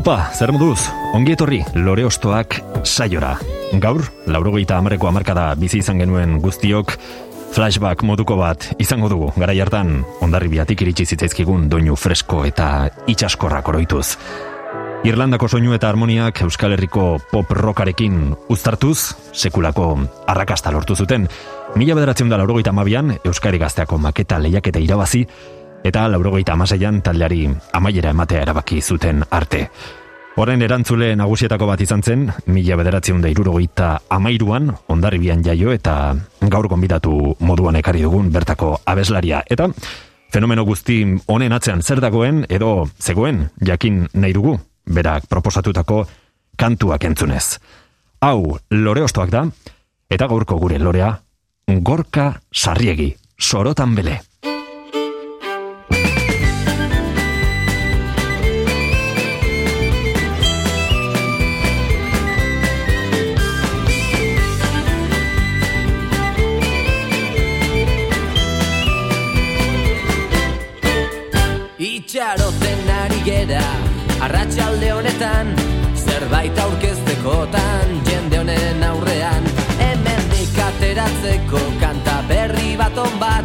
[0.00, 2.54] Haupa, zer moduz, ongi etorri lore ostoak
[2.88, 3.34] saiora.
[3.82, 6.94] Gaur, laurogeita amareko amarkada bizi izan genuen guztiok,
[7.52, 13.68] flashback moduko bat izango dugu, gara hartan ondarri biatik iritsi zitzaizkigun doinu fresko eta itxaskorrak
[13.68, 14.06] oroituz.
[15.04, 21.28] Irlandako soinu eta harmoniak Euskal Herriko pop rockarekin uztartuz, sekulako arrakasta lortu zuten.
[21.76, 25.26] Mila bederatzen da laurogeita mabian, Euskari gazteako maketa lehiaketa irabazi,
[25.84, 29.68] eta laurogeita amaseian taldeari amaiera ematea erabaki zuten arte.
[30.36, 36.14] Horren erantzule nagusietako bat izan zen, mila bederatzen da irurogeita amairuan, ondarribian jaio eta
[36.52, 39.42] gaur gonbidatu moduan ekarri dugun bertako abeslaria.
[39.50, 39.68] Eta
[40.32, 46.06] fenomeno guzti honen atzean zer dagoen edo zegoen jakin nahi dugu berak proposatutako
[46.56, 47.58] kantuak entzunez.
[48.20, 49.46] Hau, lore ostoak da,
[50.10, 51.14] eta gaurko gure lorea,
[51.80, 54.20] gorka sarriegi, sorotan bele.
[76.30, 79.44] Zerbait aurkeztekotan Jende honen aurrean.
[79.78, 83.44] Hemendik ateratzeko Kanta berri bat on bat.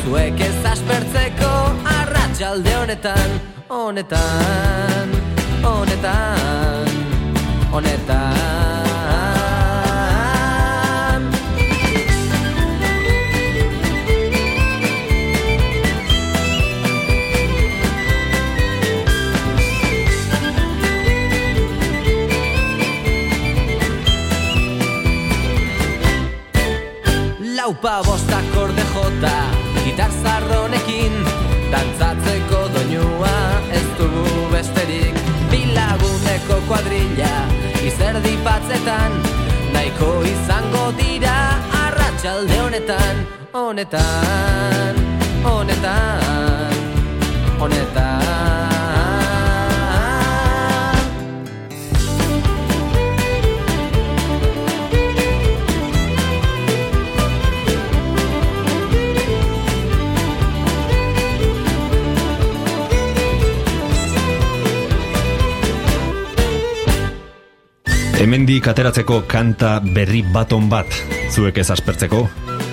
[0.00, 1.50] Zuek ez aspertzeko
[1.84, 3.36] Arratxalde honetan
[3.68, 5.12] Honetan
[5.60, 6.88] Honetan
[7.72, 8.65] Honetan
[27.66, 29.36] Laupa bostak orde jota
[29.82, 31.14] Gitar zarronekin
[31.72, 33.32] Dantzatzeko doinua
[33.74, 35.18] Ez dugu besterik.
[35.50, 37.32] Bilaguneko kuadrilla
[37.82, 39.18] Izerdi patzetan
[39.74, 41.34] Naiko izango dira
[41.82, 45.02] Arratxalde honetan Honetan
[45.42, 46.80] Honetan
[47.58, 48.75] Honetan
[68.66, 70.90] Ateratzeko kanta berri baton bat.
[71.30, 72.24] Zuek ez aspertzeko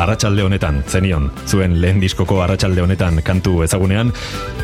[0.02, 1.28] arratsalde honetan zenion.
[1.46, 4.10] Zuen lehen diskoko arratsalde honetan kantu ezagunean.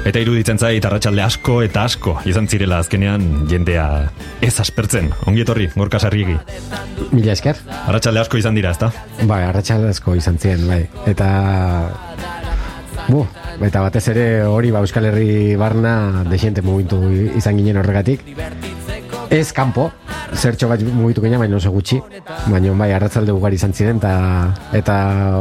[0.09, 3.85] Eta iruditzen zait arratsalde asko eta asko izan zirela azkenean jendea
[4.41, 5.11] ez aspertzen.
[5.29, 6.37] Ongi etorri gorka sarriegi.
[7.11, 7.61] Mila esker.
[7.85, 8.91] Arratsalde asko izan dira ezta?
[9.21, 10.83] Bai, arratsalde asko izan ziren, bai.
[11.09, 11.29] Eta
[13.09, 13.23] Bu,
[13.65, 16.99] eta batez ere hori ba Euskal Herri barna desiente mugitu
[17.39, 18.21] izan ginen horregatik
[19.29, 19.91] Ez kanpo,
[20.33, 21.99] zertxo bat mugitu ginen, baina oso gutxi.
[22.49, 24.13] Baina bai, arratzalde ugari izan ziren eta,
[24.73, 24.95] eta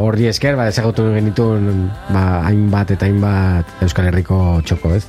[0.05, 5.07] horri esker, ba, ezagutu genituen ba, hainbat eta hainbat Euskal Herriko txoko, ez?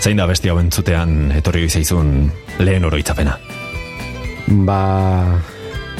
[0.00, 2.30] zein da besti hau entzutean etorri zaizun
[2.64, 3.36] lehen oroitzapena?
[4.66, 4.80] Ba,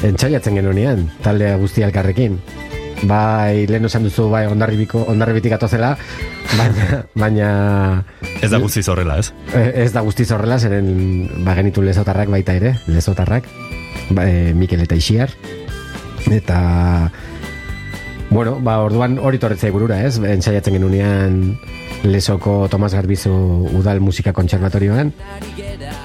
[0.07, 2.39] entxaiatzen genunean, talde guzti elkarrekin
[3.09, 5.95] Bai, lehen esan duzu, bai, ondarribiko, ondarribitik atozela
[6.59, 7.49] Baina, baina
[8.43, 12.55] ez da guztiz horrela ez Eh, Ez da guztiz horrela, zeren ba, genitu lezotarrak baita
[12.59, 13.49] ere, lezotarrak,
[14.11, 15.33] ba, e, Mikel eta Ixiar.
[16.31, 17.11] Eta,
[18.31, 20.19] bueno, ba, orduan hori torretzai burura, ez?
[20.19, 21.41] Entsaiatzen genunean
[22.05, 23.33] lesoko Tomas Garbizu
[23.77, 25.13] Udal Musika Kontserbatorioan.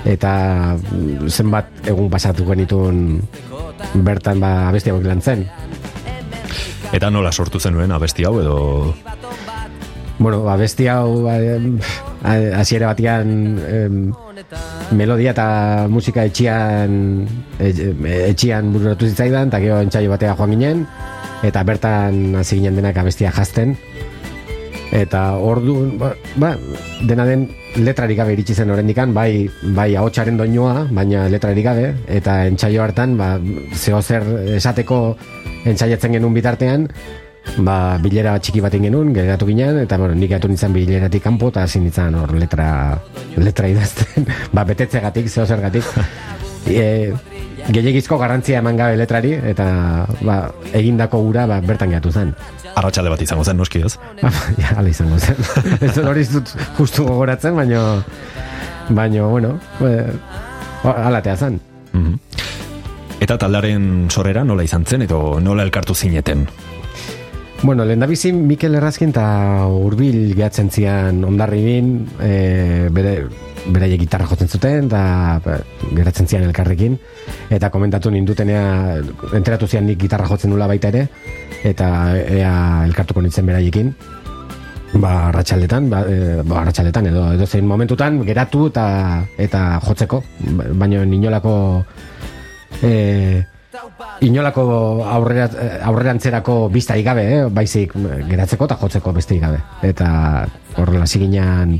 [0.05, 0.31] Eta
[0.75, 3.21] mm, zenbat egun pasatu genituen
[4.03, 5.45] bertan ba, abesti hauek lan zen.
[6.95, 8.57] Eta nola sortu zenuen abesti hau edo?
[10.17, 13.97] Bueno, abesti hau hasiera batean em,
[14.95, 15.47] melodia eta
[15.91, 17.25] musika etxian
[17.59, 17.73] e,
[18.29, 20.85] etxian bururatu zitzaidan eta gero entsaio batea joan ginen
[21.43, 23.75] eta bertan hasi ginen denak abestia jazten.
[24.95, 26.55] Eta ordu ba, ba,
[27.03, 32.45] dena den letrarik gabe iritsi zen orendikan bai bai ahotsaren doinua baina letrarik gabe eta
[32.47, 33.35] entsaio hartan ba
[33.73, 34.23] zeo zer
[34.55, 34.99] esateko
[35.65, 36.87] entsaiatzen genuen bitartean
[37.61, 41.65] ba, bilera txiki bat genuen, geratu ginen, eta bueno, nik gatu nintzen bileratik kanpo, eta
[41.65, 42.69] hasi nintzen hor letra,
[43.37, 44.25] letra idazten,
[44.55, 45.85] ba, betetzegatik, zeo zergatik.
[46.65, 47.13] E,
[47.69, 49.67] gehiagizko garrantzia eman gabe letrari, eta
[50.25, 50.37] ba,
[50.73, 52.33] egindako gura ba, bertan gehatu zen.
[52.75, 53.95] Arratxalde bat izango zen, noski ez?
[54.61, 55.39] ja, ala izango zen.
[55.85, 57.81] ez hori dut justu gogoratzen, baino,
[58.89, 59.95] baino, bueno, e,
[60.83, 61.59] alatea zen.
[61.93, 62.19] Mhm.
[63.25, 66.45] Eta taldaren sorrera nola izan zen, edo nola elkartu zineten?
[67.63, 73.27] Bueno, lehen da Mikel Errazkin eta Urbil gehatzen zian ondarribin, e, bere,
[73.73, 75.55] bere gitarra jotzen zuten, eta ba,
[75.97, 76.97] geratzen zian elkarrekin,
[77.53, 78.99] eta komentatu nindutenea,
[79.37, 81.07] enteratu zian nik gitarra jotzen nula baita ere,
[81.65, 82.53] eta ea
[82.85, 83.91] elkartuko nintzen beraiekin,
[85.01, 88.85] ba, ratxaletan, ba, e, ba, ratxaletan, edo, edo zein momentutan, geratu eta
[89.37, 90.23] eta jotzeko,
[90.77, 91.57] baina ninolako...
[92.83, 93.53] E,
[94.25, 94.65] inolako
[95.05, 95.49] aurrera,
[95.89, 97.45] aurrerantzerako bizta igabe, eh?
[97.51, 97.95] baizik
[98.29, 99.61] geratzeko eta jotzeko beste igabe.
[99.85, 100.09] Eta
[100.81, 101.77] horrela ziginan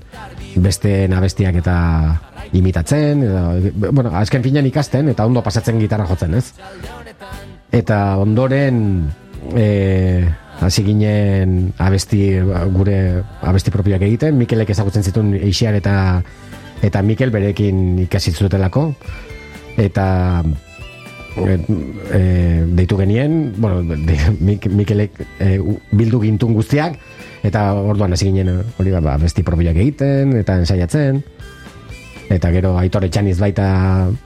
[0.56, 1.76] beste nabestiak eta
[2.56, 3.44] imitatzen, edo,
[3.92, 6.54] bueno, azken finean ikasten, eta ondo pasatzen gitarra jotzen, ez?
[7.76, 9.10] Eta ondoren
[9.54, 9.68] e,
[10.62, 12.22] hasi ginen abesti,
[12.76, 13.00] gure
[13.44, 15.96] abesti propioak egiten, Mikelek ezagutzen zituen eixiar eta
[16.86, 18.90] eta Mikel berekin ikasi zutelako
[19.80, 20.44] eta
[21.38, 25.60] e, deitu genien, bueno, de, Mikelek e,
[25.92, 26.98] bildu gintun guztiak,
[27.46, 31.22] eta orduan hasi ginen hori ba, besti probiak egiten, eta ensaiatzen,
[32.32, 33.68] eta gero Aitor Etxaniz baita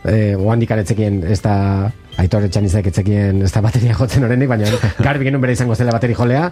[0.08, 4.72] e, oandik aretzekien ez da Aitor Etxanizek etzekien ez da bateria jotzen horrenik, baina
[5.06, 6.50] garbi genuen bere izango zela bateri jolea,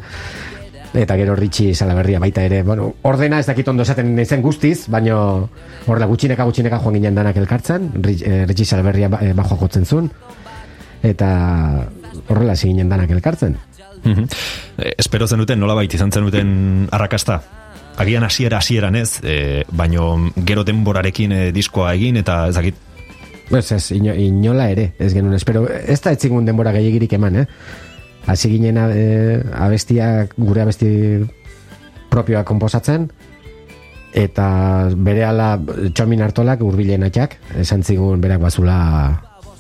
[0.98, 5.18] eta gero Ritxi Salaberria baita ere, bueno, ordena ez dakit ondo esaten naizen guztiz, baina
[5.86, 10.12] horrela gutxineka gutxineka joan ginen danak elkartzen, Ritxi Salaberria bajo jotzen zuen,
[11.04, 11.30] eta
[12.28, 13.58] horrela ziginen danak elkartzen.
[14.04, 14.28] Mm
[14.78, 16.50] espero zen duten, nola baita izan zen duten
[16.94, 17.42] arrakasta?
[17.98, 22.76] Agian hasiera hasieran ez, e, baino gero denborarekin e, diskoa egin eta ezakit
[23.50, 27.46] Ez, ez, inola ere, ez genuen, espero, ez da etzingun denbora gehiagirik eman, eh?
[28.28, 29.06] Hasi ginen e,
[29.56, 30.90] abestiak, gure abesti
[32.12, 33.08] propioa komposatzen,
[34.18, 34.48] eta
[34.98, 35.54] bere ala
[35.96, 38.78] txomin hartolak urbilen atxak, esan zigun berak bazula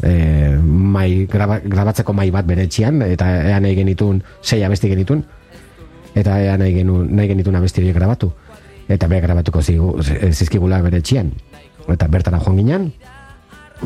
[0.03, 5.23] e, mai, graba, grabatzeko mai bat bere etxian, eta ean nahi genitun, sei abesti genitun,
[6.15, 8.31] eta ean nahi, genuen, nahi genitun abesti grabatu.
[8.87, 9.97] Eta bere grabatuko zigu,
[10.31, 11.33] zizkigula bere etxian.
[11.91, 12.91] Eta bertara joan ginen,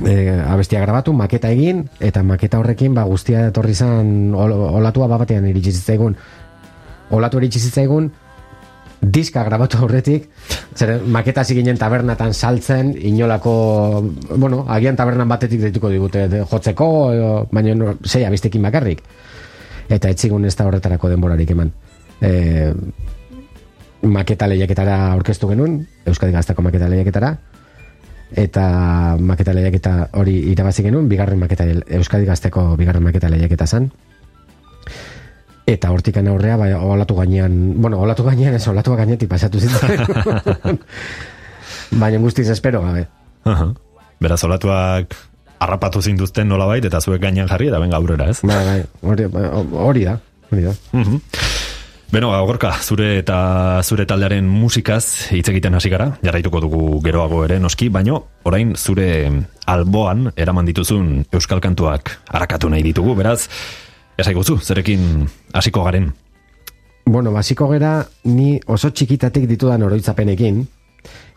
[0.06, 5.48] e, abestia grabatu, maketa egin, eta maketa horrekin ba, guztia etorri zan ol, olatua babatean
[5.50, 6.16] iritsi zitzaigun.
[7.12, 8.12] Olatu iritsi zitzaigun,
[9.02, 10.30] diska grabatu horretik,
[10.78, 14.02] zer maketa ginen tabernatan saltzen, inolako,
[14.38, 19.02] bueno, agian tabernan batetik dituko digute jotzeko, edo, baina no, zei abistekin bakarrik.
[19.90, 21.72] Eta etzigun ez da horretarako denborarik eman.
[22.22, 22.72] E,
[24.04, 27.34] maketa lehiaketara orkestu genuen, Euskadi Gaztako maketa lehiaketara,
[28.38, 33.90] eta maketa lehiaketa hori irabazi genuen, bigarren maketa, Euskadi Gazteko bigarren maketa lehiaketa zan,
[35.70, 40.80] Eta hortik aurrea, bai, olatu gainean, bueno, olatu gainean ez, olatu gainetik pasatu zitzen.
[42.02, 43.08] Baina guztiz espero gabe.
[43.46, 43.74] Uh
[44.22, 45.16] Beraz, olatuak
[45.62, 48.42] harrapatu zinduzten nola bait, eta zuek gainean jarri, eta benga aurrera, ez?
[48.46, 49.26] Bai, bai, hori,
[49.72, 50.20] hori da,
[50.52, 50.76] hori da.
[50.94, 51.20] Uh
[52.12, 57.56] Beno, agorka, zure eta zure taldearen musikaz hitz egiten hasi gara, jarraituko dugu geroago ere
[57.64, 59.06] noski, baino orain zure
[59.72, 63.46] alboan eraman dituzun euskal kantuak harakatu nahi ditugu, beraz,
[64.22, 66.12] Esaiguzu, zerekin hasiko garen?
[67.06, 70.62] Bueno, hasiko gera ni oso txikitatik ditudan oroitzapenekin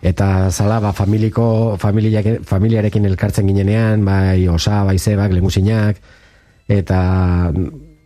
[0.05, 5.97] eta zala ba familiko familiarekin elkartzen ginenean, bai osa, bai zebak, lengusinak
[6.69, 7.01] eta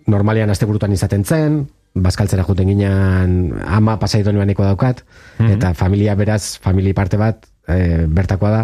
[0.06, 1.64] normalian asteburutan izaten zen,
[1.98, 5.02] bazkaltzera juten ginean ama pasaitu nuaneko daukat
[5.38, 5.58] mhm.
[5.58, 8.62] eta familia beraz, famili parte bat e, bertakoa da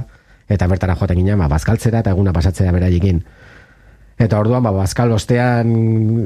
[0.49, 3.23] eta bertara joten ginean, ba, bazkaltzera eta eguna pasatzea beraiekin.
[4.19, 5.71] Eta orduan, ba, bazkal ostean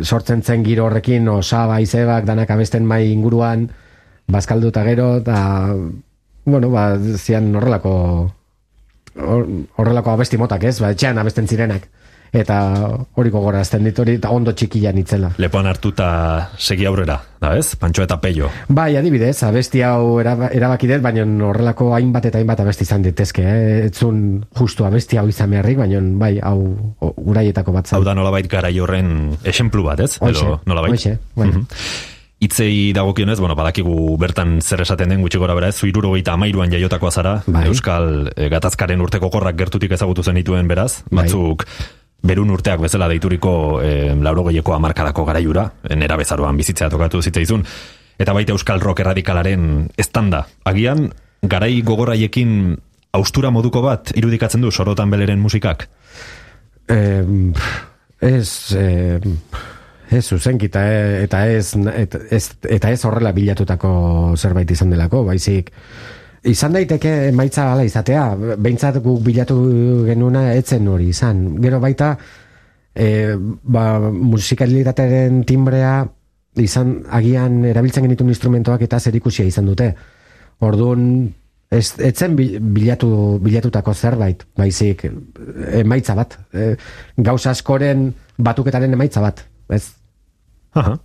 [0.05, 3.69] sortzen zen giro horrekin, osaba, izebak, danak abesten mai inguruan,
[4.29, 5.39] bazkaldu eta gero, eta,
[6.45, 7.95] bueno, ba, zian horrelako,
[9.17, 11.89] horrelako abesti motak ez, ba, etxean abesten zirenak
[12.33, 12.59] eta
[13.17, 15.31] hori gogorazten dit hori eta ondo txikian itzela.
[15.39, 16.09] Lepoan hartu eta
[16.59, 17.75] segi aurrera, da ez?
[17.81, 18.51] Pantxo eta peio.
[18.69, 23.87] Bai, adibidez, abesti hau erabaki dut, baina horrelako hainbat eta hainbat abesti izan ditezke, eh?
[23.89, 26.59] etzun justu abesti hau izan beharrik, baina bai, hau
[27.01, 27.99] uraietako bat zan.
[27.99, 30.17] Hau da nolabait gara horren esemplu bat, ez?
[30.21, 31.51] Oixe, oixe, bai.
[31.51, 31.67] Mm
[32.39, 36.71] Itzei dagokionez, bueno, badakigu bertan zer esaten den gutxi gora bera, ez zuiruro gita amairuan
[36.71, 37.65] jaiotakoa zara, bai.
[37.67, 41.27] Euskal e, gatazkaren urteko korrak gertutik ezagutu zen dituen beraz, bai.
[42.23, 47.65] Berun urteak bezala deituriko e, laurogeiko amarkadako garaiura, nera bezaroan bizitzea tokatu zitzaizun,
[48.19, 50.45] eta baita Euskal Rock erradikalaren estanda.
[50.67, 51.09] Agian,
[51.43, 52.77] garai gogoraiekin
[53.15, 55.87] austura moduko bat irudikatzen du sorotan beleren musikak?
[56.89, 57.25] Eh,
[58.21, 59.21] ez, eh,
[60.11, 65.71] ez zuzenkita, eh, eta ez, et, ez, eta ez horrela bilatutako zerbait izan delako, baizik,
[66.47, 69.57] Izan daiteke emaitza ala izatea, behintzat guk bilatu
[70.07, 71.57] genuna etzen hori izan.
[71.63, 72.13] Gero baita,
[72.95, 76.07] e, ba, musikalitatearen timbrea
[76.59, 79.95] izan agian erabiltzen genitun instrumentoak eta zer izan dute.
[80.61, 81.33] Orduan,
[81.71, 85.07] ez, etzen bilatu, bilatutako zerbait, baizik
[85.83, 86.39] emaitza bat.
[86.53, 86.75] E,
[87.17, 89.85] gauza askoren batuketaren emaitza bat, ez?
[90.75, 90.99] Aha.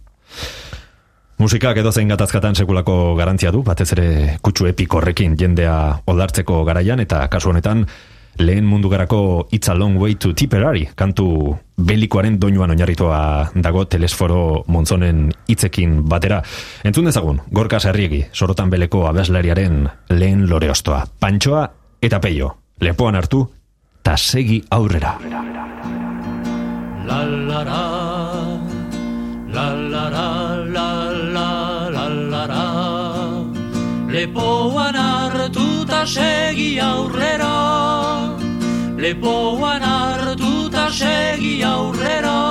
[1.43, 4.05] Musikak edo zein gatazkatan sekulako garantzia du, batez ere
[4.39, 5.73] kutsu epik horrekin jendea
[6.07, 7.81] oldartzeko garaian, eta kasu honetan
[8.39, 13.19] lehen mundu garako It's a Long Way to Tipperary, kantu belikoaren doinuan oinarritua
[13.59, 16.39] dago telesforo monzonen hitzekin batera.
[16.87, 19.83] Entzun dezagun, gorka sarriegi, sorotan beleko abeslariaren
[20.15, 21.03] lehen lore ostoa.
[21.19, 21.67] Pantxoa
[21.99, 23.43] eta peio, lepoan hartu,
[24.01, 25.17] ta segi aurrera.
[27.03, 28.52] La la, la
[34.13, 38.37] lepoan hartu ta segi aurrera.
[39.03, 42.41] Lepoan hartuta segi aurrera.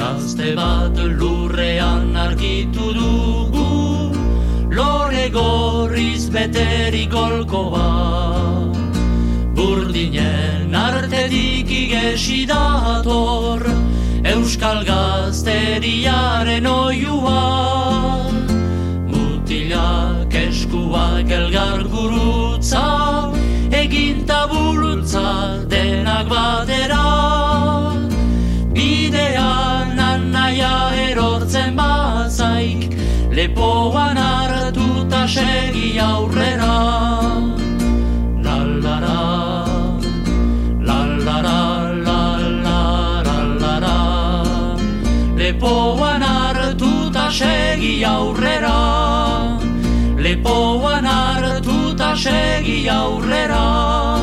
[0.00, 3.68] Gazte bat lurrean argitu dugu
[4.78, 8.76] Lore gorriz beteri golko bat.
[9.58, 13.60] Burdinen artetik igesi dator
[14.24, 18.09] Euskal gazteriaren oiua
[20.70, 23.32] eskuak elgar gurutza
[23.72, 27.06] egin tabulutza denak batera.
[28.74, 32.94] Bidean anaia erortzen bazaik
[33.32, 36.78] Lepoan hartuta segi aurrera.
[38.46, 39.20] Lallara
[40.88, 41.60] Lallara
[42.06, 43.18] Lallara
[45.36, 49.09] Lepoan hartuta segi aurrera
[50.40, 54.16] Lepoan hartuta segi aurrera.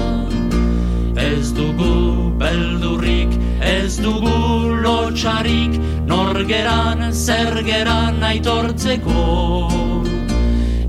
[1.16, 3.30] Ez dugu beldurrik,
[3.62, 9.70] ez dugu lotxarik Norgeran zergeran aitortzeko.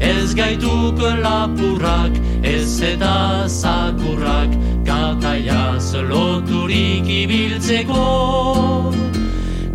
[0.01, 4.57] Ez gaituk lapurrak, ez eta zakurrak
[4.87, 8.49] Kataiaz loturik ibiltzeko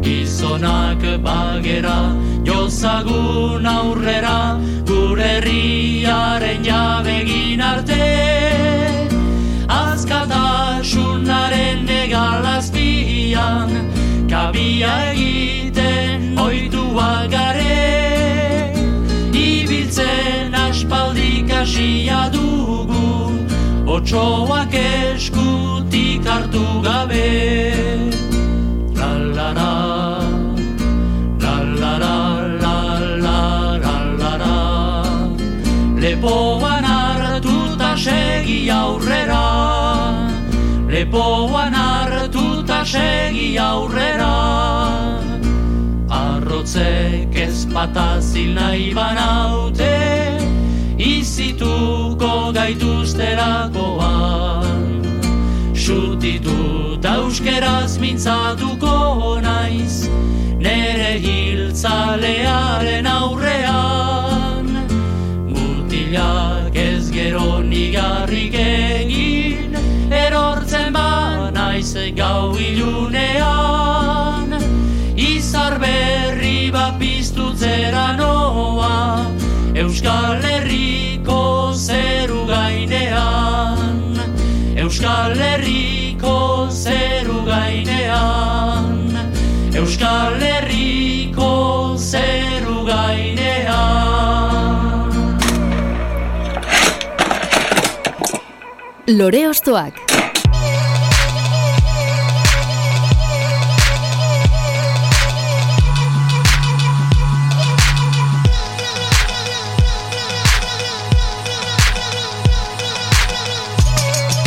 [0.04, 2.12] Gizonak bagera,
[2.44, 8.04] jozagun aurrera, gure herriaren jabegin arte.
[9.70, 13.72] Azkatasunaren negalazpian,
[14.28, 18.74] kabia egiten oitua gare.
[19.32, 23.32] Ibiltzen aspaldik asia dugu,
[23.88, 28.23] otsoak eskutik hartu gabe.
[36.04, 39.46] Lepoan hartuta segi aurrera.
[40.88, 44.34] Lepoan hartuta segi aurrera.
[46.10, 49.94] Arrotzek ez patazil nahi banaute
[50.98, 55.13] Izituko gaituzterakoan
[55.84, 60.08] Sutitu ta euskeraz mintzatuko naiz
[60.64, 64.70] Nere hiltzalearen aurrean.
[65.52, 69.76] Mutilak ez gero nigarrik egin
[70.24, 74.56] Erortzen ba naiz gau ilunean.
[75.18, 79.28] Izar berri bat piztutzera noa
[79.76, 83.43] Euskal Herriko zeru gainean
[84.94, 89.10] Euskal Herriko zeru gainean.
[89.74, 94.22] Euskal Herriko zeru gainean.
[99.08, 100.03] Lore Ostoak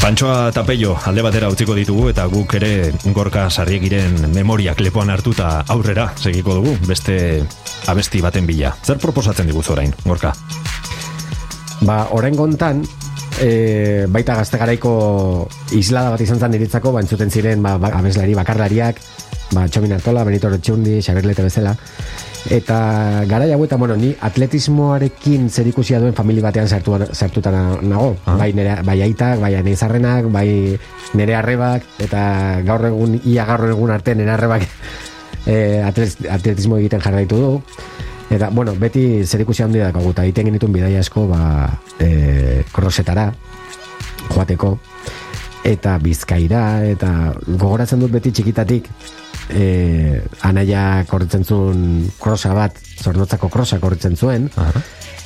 [0.07, 5.65] Pantsoa eta peio alde batera utziko ditugu eta guk ere gorka sarriegiren memoriak lepoan hartuta
[5.75, 7.17] aurrera segiko dugu beste
[7.91, 8.71] abesti baten bila.
[8.87, 10.31] Zer proposatzen diguz orain, gorka?
[11.81, 12.85] Ba, orain gontan,
[13.43, 14.95] e, baita gazte garaiko
[15.75, 19.03] islada bat izan zen iritzako, ba, entzuten ziren ba, ba, abeslari bakarlariak,
[19.53, 21.75] ba, Txomin Artola, Benito Retxundi, Xabier Lete bezala.
[22.51, 28.15] Eta gara hauetan, bueno, ni atletismoarekin zer ikusia duen famili batean sartu, sartuta nago.
[28.25, 28.37] Ah.
[28.39, 30.79] Bai, nere, bai aitak, bai aneizarrenak, bai
[31.19, 32.23] nere arrebak, eta
[32.67, 34.67] gaur egun, ia gaur egun arte nere arrebak
[35.47, 37.53] e, atletismo egiten jarraitu du.
[38.31, 41.43] Eta, bueno, beti zer ikusi handi dako eta egiten genitun bidai asko, ba,
[41.99, 43.33] e, krosetara,
[44.31, 44.77] joateko,
[45.67, 47.11] eta bizkaira, eta
[47.47, 48.91] gogoratzen dut beti txikitatik,
[49.51, 54.49] e, anaia korritzen zuen krosa bat, zornotzako krosa korritzen zuen,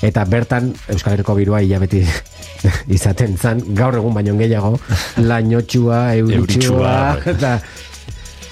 [0.03, 2.05] eta bertan Euskal Herriko birua beti
[2.97, 4.79] izaten zan, gaur egun baino gehiago,
[5.31, 6.97] lainotxua, euritxua,
[7.35, 7.59] eta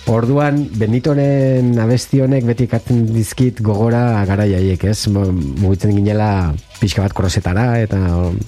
[0.09, 5.03] Orduan, Benitoren abesti honek beti ikatzen dizkit gogora gara jaiek, ez?
[5.13, 7.99] Mugitzen ginela pixka bat korosetara eta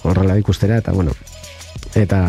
[0.08, 1.12] horrela ikustera, eta bueno,
[2.00, 2.22] eta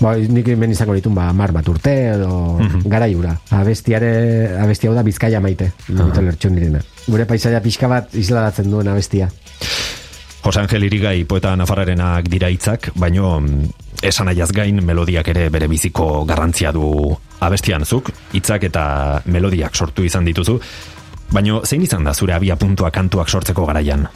[0.00, 2.88] ba, nik ben izango ditun ba, mar bat urte edo mm -hmm.
[2.88, 3.36] gara jura.
[3.50, 6.80] Abestiare, abesti hau da bizkaia maite, Benito lertxun direna.
[7.06, 9.28] Gure paisaia pixka bat isladatzen duen abestia.
[10.42, 13.42] Jose Angel Irigai poeta nafarrarenak dira hitzak, baino
[14.02, 20.04] esan aiaz gain melodiak ere bere biziko garrantzia du abestian zuk, hitzak eta melodiak sortu
[20.04, 20.58] izan dituzu,
[21.30, 24.06] baino zein izan da zure abia puntua kantuak sortzeko garaian?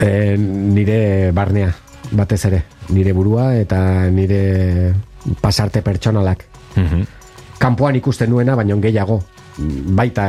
[0.00, 1.74] E, nire barnea,
[2.12, 3.78] batez ere, nire burua eta
[4.10, 4.94] nire
[5.40, 6.44] pasarte pertsonalak.
[6.76, 7.06] Mm
[7.56, 9.14] Kanpoan ikusten nuena, baino gehiago,
[9.96, 10.26] baita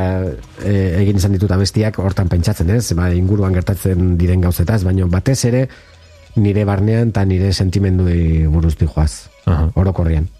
[0.64, 0.70] e,
[1.02, 5.66] egin izan ditut abestiak hortan pentsatzen ez, ba, inguruan gertatzen diren gauzetaz, baino batez ere
[6.40, 8.08] nire barnean eta nire sentimendu
[8.48, 9.70] buruz joaz, uh -huh.
[9.76, 10.30] orokorrian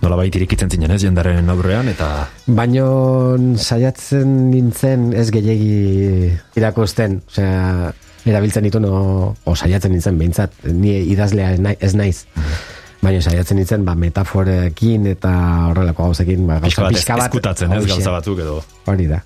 [0.00, 2.08] nola baita irikitzen zinen ez jendaren aurrean eta
[2.46, 7.92] baino saiatzen nintzen ez gehiegi irakosten osea
[8.26, 12.26] erabiltzen ditu no o saiatzen nintzen behintzat ni idazlea ez naiz
[13.00, 15.32] baina saiatzen nintzen ba, metaforekin eta
[15.70, 17.86] horrelako gauzekin ba, gauza pixka bat eskutatzen ez?
[17.88, 18.60] gauza batzuk edo.
[18.90, 19.22] Hori da.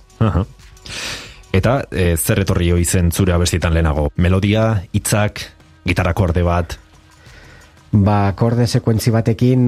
[1.55, 4.09] Eta e, zer etorri zen zure abestietan lehenago?
[4.17, 5.43] Melodia, hitzak,
[5.87, 6.79] gitarako orde bat?
[7.95, 9.61] Ba, korde sekuentzi batekin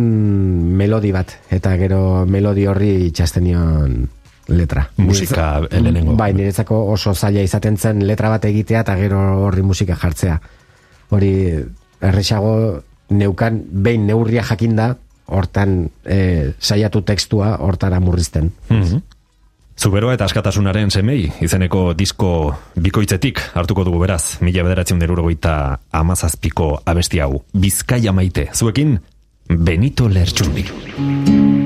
[0.77, 4.09] melodi bat, eta gero melodi horri itxastenion
[4.49, 4.87] letra.
[4.97, 6.17] Musika elenengo.
[6.17, 10.39] Bai, niretzako oso zaila izaten zen letra bat egitea eta gero horri musika jartzea.
[11.11, 11.33] Hori,
[12.03, 12.55] erresago
[13.11, 14.95] neukan, behin neurria jakinda,
[15.27, 18.53] hortan e, saiatu tekstua hortara murrizten.
[18.71, 19.05] Mm
[19.77, 22.31] Zuberoa eta askatasunaren semei, izeneko disko
[22.81, 25.53] bikoitzetik hartuko dugu beraz, mila bederatzen derurogoita
[26.01, 27.43] amazazpiko abesti hau.
[27.53, 28.97] Bizkaia maite, zuekin,
[29.53, 31.66] Benito Lertxundi.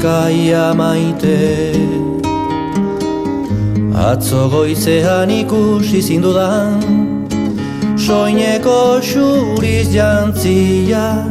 [0.00, 1.76] Bizkaia maite,
[3.92, 6.80] Atzo goizean ikusi zindudan
[8.00, 11.28] Soineko xuriz jantzia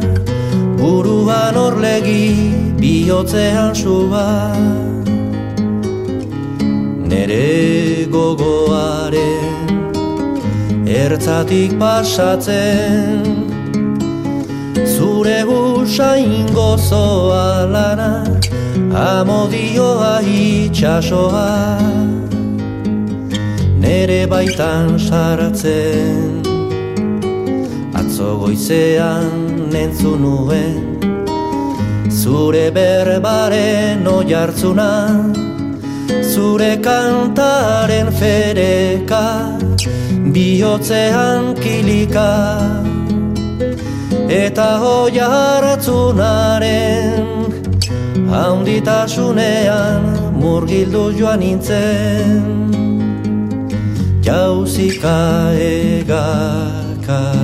[0.78, 2.30] Buruan orlegi
[2.78, 4.54] bihotzean suba.
[7.10, 9.66] Nere gogoaren
[10.86, 13.49] Ertzatik pasatzen
[15.20, 18.24] Zure usain gozoa lana
[18.96, 21.76] Amodioa itxasoa.
[23.82, 26.40] Nere baitan saratzen
[28.00, 30.80] Atzo goizean nentzu nuen.
[32.08, 34.90] Zure berbaren oiartzuna
[36.32, 39.26] Zure kantaren fereka
[40.32, 42.30] Biotzean kilika
[44.30, 47.26] Eta hoi hartzunaren
[48.30, 50.06] Haunditasunean
[50.38, 52.70] murgildu joan nintzen.
[54.22, 57.34] Jauzika egaka.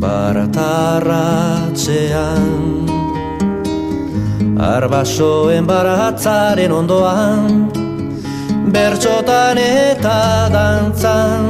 [0.00, 2.85] Baratarratzean
[4.56, 7.68] Arbasoen baratzaren ondoan
[8.72, 11.44] Bertxotan eta dantzan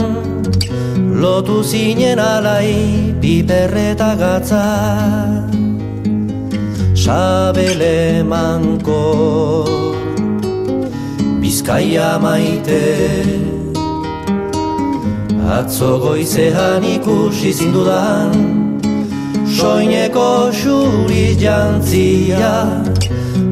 [1.22, 4.64] lotu zinen alai piperreta gatza.
[6.94, 9.02] Sabele manko
[11.40, 12.82] bizkaia maite.
[15.56, 18.34] Atzo goizean ikusi zindudan
[19.56, 22.85] soineko xuri jantzia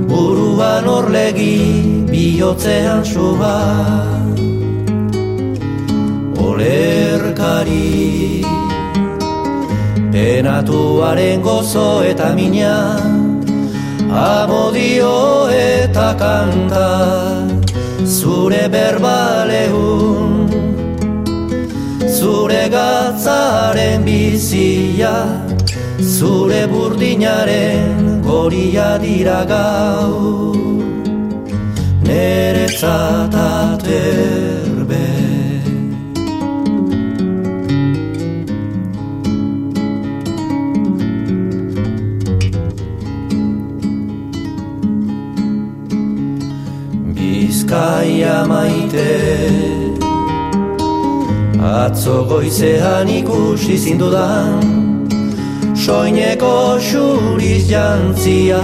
[0.08, 3.58] buruan orlegi bihotzean sua
[6.38, 8.44] Olerkari
[10.14, 12.94] Penatuaren gozo eta mina.
[14.14, 16.86] Amodio eta kanta
[18.06, 20.03] Zure berbalehun
[26.24, 30.54] Zure burdinaren goria dira gau
[32.06, 34.24] Nere zataterbe
[47.16, 49.12] Bizkaia maite.
[51.60, 54.73] Atzo goizean ikusi zindudan
[55.84, 58.60] Soineko xuriz jantzia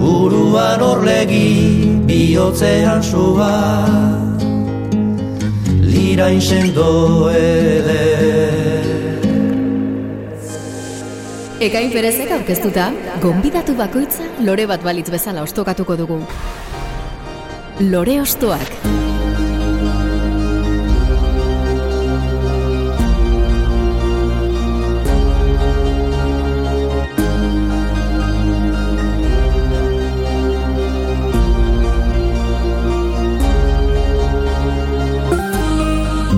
[0.00, 3.50] Buruan orlegi bihotzean sua
[5.84, 8.06] Lirain sendo ede
[11.60, 12.86] Ekain perezek aurkeztuta,
[13.20, 16.16] gonbidatu bakoitza lore bat balitz bezala ostokatuko dugu.
[17.92, 19.09] Lore ostoak.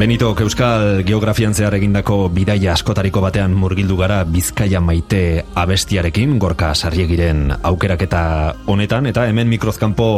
[0.03, 7.53] Benito Euskal Geografian zehar egindako bidaia askotariko batean murgildu gara Bizkaia maite abestiarekin, gorka sarriegiren
[7.63, 8.23] aukeraketa
[8.67, 10.09] honetan, eta hemen mikrozkampo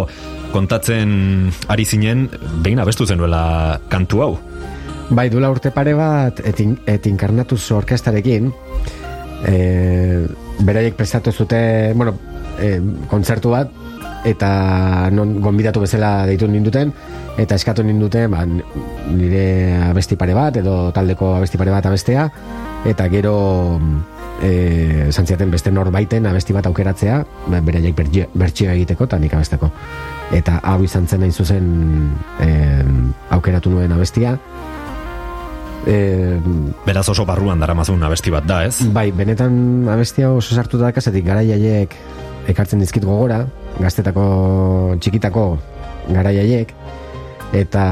[0.55, 2.31] kontatzen ari zinen,
[2.64, 3.42] behin abestu zenuela
[3.92, 4.31] kantu hau.
[5.11, 8.55] Bai, dula urte pare bat, etin, etinkarnatuz orkestarekin,
[9.44, 9.55] e,
[10.64, 11.61] beraiek prestatu zute,
[11.92, 12.16] bueno,
[12.57, 12.79] e,
[13.12, 13.84] kontzertu bat,
[14.25, 16.93] eta non gonbidatu bezala deitu ninduten,
[17.39, 19.47] eta eskatu nindute ba, nire
[19.91, 22.29] abesti pare bat edo taldeko abesti pare bat abestea
[22.87, 23.35] eta gero
[24.43, 27.97] e, zantziaten beste norbaiten abesti bat aukeratzea ba, beraiek
[28.35, 29.71] bertxioa egiteko eta nik abesteko
[30.35, 31.67] eta hau izan zen nahi zuzen
[32.39, 32.49] e,
[33.35, 34.37] aukeratu nuen abestia
[35.87, 36.39] e,
[36.87, 38.79] Beraz oso barruan dara mazun abesti bat da, ez?
[38.95, 41.99] Bai, benetan abestia oso sartu da kasetik gara jaiek
[42.47, 43.43] ekartzen dizkit gogora
[43.81, 44.25] gaztetako
[45.01, 45.47] txikitako
[46.13, 46.75] gara jaiek
[47.55, 47.85] eta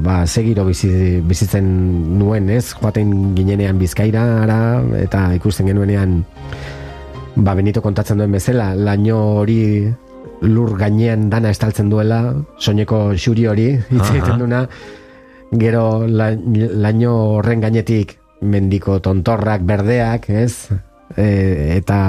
[0.00, 1.66] ba, segiro bizi, bizitzen
[2.18, 4.60] nuen ez, joaten ginenean bizkaira ara,
[4.96, 6.22] eta ikusten genuenean
[7.36, 9.60] ba, benito kontatzen duen bezala, laino hori
[10.48, 12.22] lur gainean dana estaltzen duela,
[12.56, 14.64] soineko xuri hori, hitz duna,
[15.60, 16.30] gero la,
[16.80, 20.72] laino horren gainetik mendiko tontorrak berdeak, ez,
[21.12, 22.00] e, eta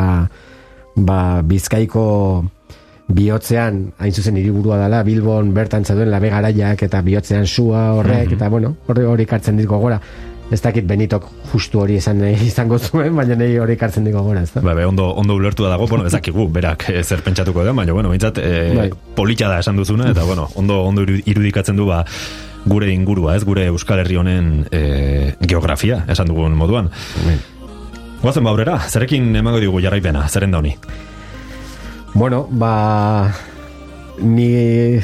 [0.95, 2.05] ba, bizkaiko
[3.15, 8.35] bihotzean, hain zuzen hiriburua dela, Bilbon bertan zaduen labe garaiak eta bihotzean sua horrek, mhm.
[8.37, 10.01] eta bueno, hori hori kartzen ditko gora.
[10.51, 12.19] Ez dakit benitok justu hori esan
[12.49, 14.63] izango zuen, baina nahi hori kartzen ditko gora, ez da?
[14.65, 18.11] Ba, ondo, ondo ulertu dago, bueno, ez dakigu, berak eh, zer pentsatuko den, baina, bueno,
[18.11, 18.89] bintzat, e, bai.
[19.15, 22.03] politxa da esan duzuna, eta, bueno, ondo, ondo irudikatzen du, ba,
[22.65, 26.91] gure ingurua, ez, gure Euskal Herri honen e, geografia, esan dugun moduan.
[27.23, 27.39] Bai.
[28.21, 30.75] Guazen baurera, zerekin emango digu jarraipena, zeren da honi?
[32.13, 33.31] Bueno, ba
[34.19, 34.99] ni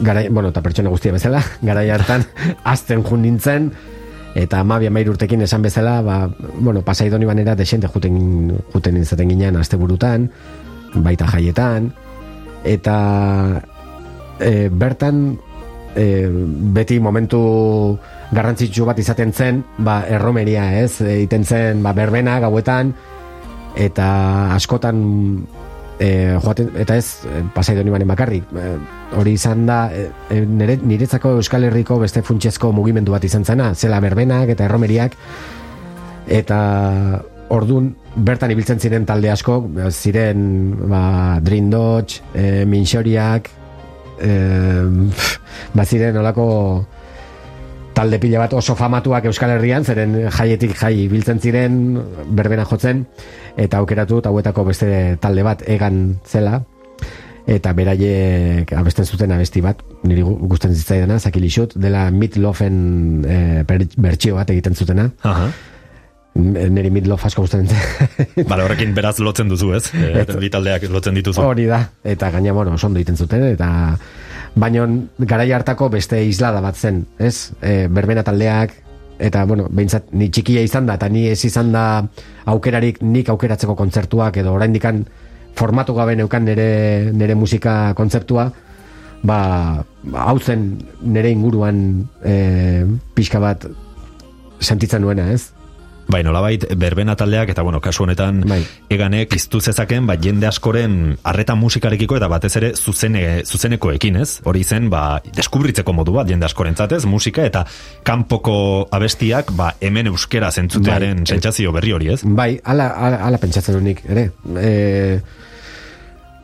[0.00, 2.24] gara, bueno, eta pertsona guztia bezala, gara hartan
[2.64, 3.70] azten jun nintzen,
[4.34, 6.18] eta amabia mair urtekin esan bezala, ba,
[6.58, 10.28] bueno, pasai doni banera desente juten, juten nintzen ginean azte burutan,
[10.94, 11.92] baita jaietan,
[12.64, 12.96] eta
[14.40, 15.38] e, bertan
[15.94, 16.26] e,
[16.74, 17.96] beti momentu
[18.34, 22.92] garrantzitsu bat izaten zen, ba, erromeria, ez, egiten zen, ba, berbena, gauetan,
[23.74, 24.08] eta
[24.54, 25.02] askotan
[25.98, 28.44] e, joaten, eta ez e, pasai doni bakarrik.
[28.52, 28.70] E,
[29.18, 34.00] hori izan da e, nire, niretzako Euskal Herriko beste funtsezko mugimendu bat izan zena zela
[34.00, 35.16] berbenak eta erromeriak.
[36.26, 36.58] Eta
[37.54, 43.50] ordun bertan ibiltzen ziren talde asko ziren ba, Dream Dodge e, Minxoriak
[44.18, 44.34] e,
[45.74, 46.48] ba ziren olako
[47.94, 51.76] talde pila bat oso famatuak Euskal Herrian, zeren jaietik jai biltzen ziren,
[52.34, 53.04] berbena jotzen,
[53.56, 54.88] eta aukeratu eta hauetako beste
[55.22, 56.62] talde bat egan zela,
[57.46, 62.74] eta beraiek abesten zuten abesti bat, niri gusten zitzaidana, zakilixut, dela Mitlofen
[63.28, 63.38] e,
[63.68, 65.10] bertxio bat egiten zutena.
[65.22, 65.48] Aha.
[66.34, 67.68] Neri Mitlof asko gusten
[68.50, 69.84] Bale, horrekin beraz lotzen duzu, ez?
[70.24, 71.44] E, taldeak lotzen dituzu.
[71.44, 73.68] Hori da, eta gaina, bueno, oso ondo egiten zuten, eta
[74.58, 74.86] baino
[75.18, 77.52] garai hartako beste islada bat zen, ez?
[77.60, 78.80] E, berbena taldeak
[79.18, 82.04] eta bueno, behintzat ni txikia izan da eta ni ez izan da
[82.50, 85.04] aukerarik nik aukeratzeko kontzertuak edo oraindikan
[85.54, 88.50] formatu gabe neukan nere, nere musika kontzeptua
[89.24, 89.38] ba,
[90.12, 90.66] hau zen
[91.00, 91.78] nire inguruan
[92.24, 93.66] e, pixka bat
[94.60, 95.52] sentitzen nuena, ez?
[96.08, 98.60] Bai, nolabait, berbena taldeak, eta bueno, kasu honetan, Bai.
[98.92, 104.40] eganek iztu zezaken, ba, jende askoren arreta musikarekiko, eta batez ere zuzene, zuzenekoekin, ez?
[104.44, 107.64] Hori zen, ba, deskubritzeko modu bat, jende askoren zatez, musika, eta
[108.04, 111.32] kanpoko abestiak, ba, hemen euskera zentzutearen Bai.
[111.36, 112.20] sentsazio berri hori, ez?
[112.24, 114.28] Bai, ala, ala, ala pentsatzen honik, ere.
[114.60, 115.20] E,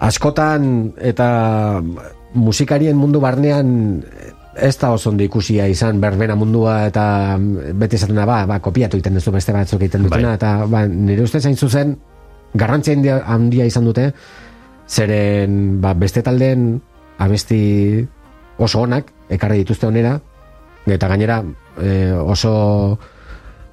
[0.01, 1.29] askotan eta
[2.35, 4.01] musikarien mundu barnean
[4.55, 8.99] ez da oso ondo ikusia izan berbena mundua eta beti esaten da, ba, ba, kopiatu
[8.99, 10.39] egiten duzu beste batzuk egiten dutena, Bai.
[10.41, 11.97] eta ba, nire ustez hain zuzen
[12.55, 14.11] garrantzia handia, handia izan dute
[14.91, 16.81] zeren ba, beste taldeen
[17.19, 18.03] abesti
[18.59, 20.19] oso onak ekarri dituzte onera
[20.87, 21.43] eta gainera
[21.79, 22.99] e, oso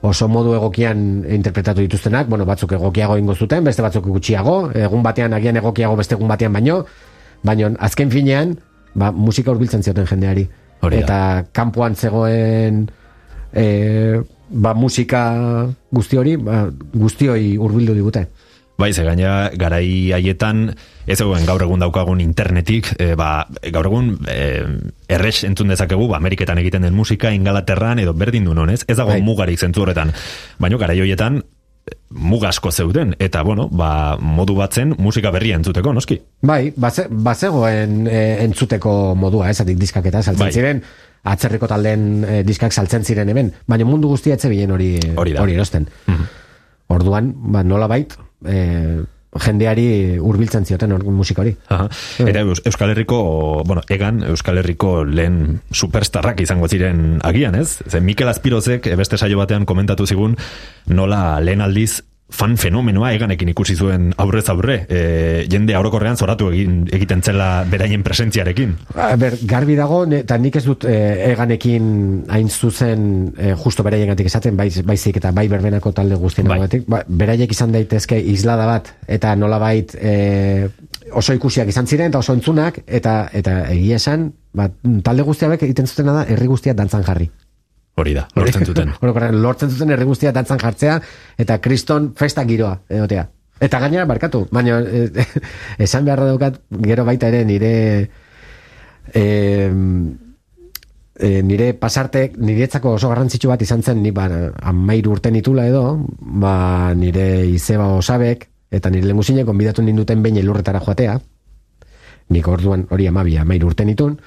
[0.06, 5.34] oso modu egokian interpretatu dituztenak, bueno, batzuk egokiago ingo zuten, beste batzuk gutxiago, egun batean
[5.34, 6.84] agian egokiago beste egun batean baino,
[7.44, 8.54] baino azken finean,
[8.94, 10.48] ba, musika hurbiltzen zioten jendeari.
[10.82, 11.02] Hori.
[11.02, 12.86] Eta kanpoan zegoen
[13.52, 15.22] e, ba, musika
[15.92, 18.28] guzti hori, ba, guztioi hurbildu digute.
[18.78, 20.68] Bai, ze gaina garai haietan
[21.10, 24.38] ez egoen gaur egun daukagun internetik, e, ba, gaur egun e,
[25.10, 29.16] errex entzun dezakegu, ba, Ameriketan egiten den musika, Ingalaterran edo berdin du nonez, ez dago
[29.16, 29.24] Bai.
[29.26, 30.14] mugarik zentzu horretan.
[30.62, 31.42] Baina garai hoietan
[32.10, 36.20] mugasko zeuden, eta bueno, ba, modu batzen musika berria entzuteko, noski?
[36.48, 40.54] Bai, baze, bazegoen e, entzuteko modua, ez, adik diskak eta saltzen Bai.
[40.54, 40.82] ziren,
[41.28, 45.58] atzerriko taldeen e, diskak saltzen ziren hemen, baina mundu guztia etze bilen hori, Hori hori
[45.60, 45.88] erosten.
[46.94, 48.16] Orduan, ba, nola bait,
[48.48, 49.04] e,
[49.40, 51.56] jendeari hurbiltzen zioten hor, musika hori.
[51.70, 51.88] Aha.
[52.26, 57.80] Eta Eus- Euskal Herriko, bueno, egan Euskal Herriko lehen superstarrak izango ziren agian, ez?
[57.88, 60.36] Ze Mikel Azpirozek eh, beste saio batean komentatu zigun
[60.88, 66.82] nola lehen aldiz fan fenomenoa eganekin ikusi zuen aurrez aurre, e, jende orokorrean zoratu egin,
[66.94, 68.74] egiten zela beraien presentziarekin.
[69.00, 70.98] A ber, garbi dago, eta nik ez dut e,
[71.32, 71.88] eganekin
[72.36, 76.60] hain zuzen e, justo beraiengatik esaten, baiz, baizik eta bai berbenako talde guztien Bai.
[76.66, 76.84] bai.
[76.88, 80.68] ba, beraiek izan daitezke islada bat, eta nolabait e,
[81.16, 84.68] oso ikusiak izan ziren, eta oso entzunak, eta eta egia esan, ba,
[85.04, 87.32] talde guztiak egiten zutena da, herri guztia dantzan jarri.
[87.98, 88.94] Hori da, lortzen zuten.
[89.44, 91.00] Lortzen zuten herri guztia dantzan jartzea,
[91.42, 93.26] eta kriston festa giroa, egotea.
[93.58, 95.26] Eta gainera barkatu, baina eh,
[95.86, 97.72] esan beharra daukat, gero baita ere nire
[99.18, 99.72] eh,
[101.18, 104.30] eh, nire pasarte, niretzako oso garrantzitsu bat izan zen, ni ba,
[104.62, 105.84] amairu urten itula edo,
[106.22, 111.18] ba, nire izeba osabek, eta nire lenguzinek konbidatu ninduten behin elurretara joatea,
[112.30, 114.20] nik orduan hori amabia, amairu urten itun,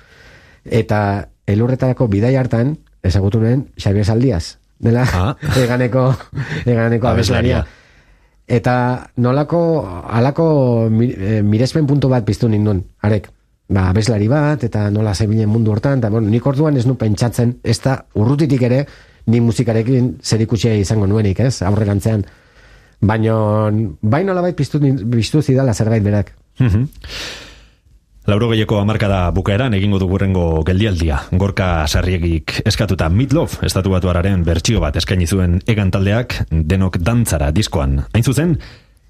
[0.66, 5.36] eta elurretarako bidai hartan, ezagutu nuen Xabier Saldiaz, dela, Ah.
[5.64, 6.14] eganeko,
[6.64, 7.64] eganeko Abeslaria.
[8.50, 9.60] Eta nolako,
[10.10, 10.46] alako
[10.90, 13.28] eh, mirespen puntu bat piztu nindun, arek,
[13.70, 17.60] ba, abeslari bat, eta nola zebilen mundu hortan, eta bueno, nik orduan ez nu pentsatzen,
[17.62, 18.84] ez da urrutitik ere,
[19.26, 22.24] ni musikarekin zer izango nuenik, ez, aurrerantzean.
[23.00, 23.70] Baina,
[24.02, 26.34] bai nolabait piztu, piztu zidala zerbait berak.
[26.58, 26.88] Mhm.
[28.30, 31.16] Lauro gehieko amarkada bukaeran egingo dugurengo geldialdia.
[31.34, 38.04] Gorka sarriegik eskatuta Midlove estatu batuararen bertsio bat eskaini zuen egan taldeak denok dantzara diskoan.
[38.14, 38.54] Hain zuzen,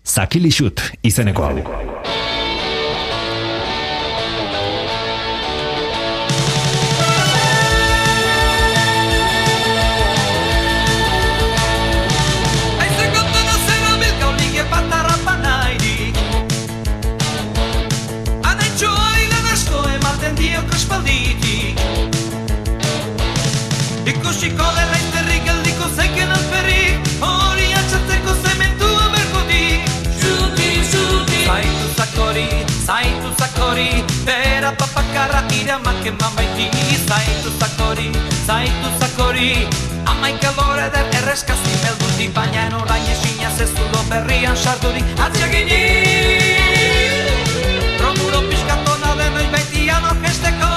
[0.09, 2.39] Zakilixut izeneko hau.
[32.90, 36.66] Zaitu zakori Bera papakarra iramak eman baiti
[37.11, 38.11] Zaitu zakori,
[38.46, 39.50] zaitu zakori
[40.11, 45.83] Amaik elore der erreskazi melduti Baina orain esinaz ez dudo berrian sarturik Atxagini
[48.03, 50.72] Romuro pixkatona denoi baitian orkesteko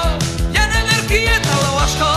[0.55, 2.11] Jan energia eta lo asko.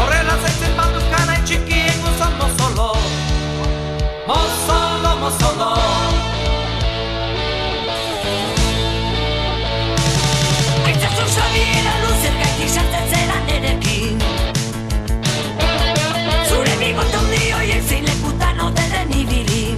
[0.00, 2.92] Horrela zaitzen bandukan hain txikien guzan mozolo.
[4.28, 6.07] Mozolo, mozolo
[12.74, 14.18] zera nerekin
[16.48, 19.76] Zure bigoton dioiek zein lekutan ote den ibili.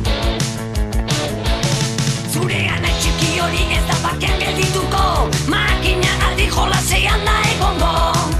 [2.33, 5.05] Zure gana txiki hori ez da bakean geldituko.
[5.47, 7.95] Makina aldi jolasean da egongo.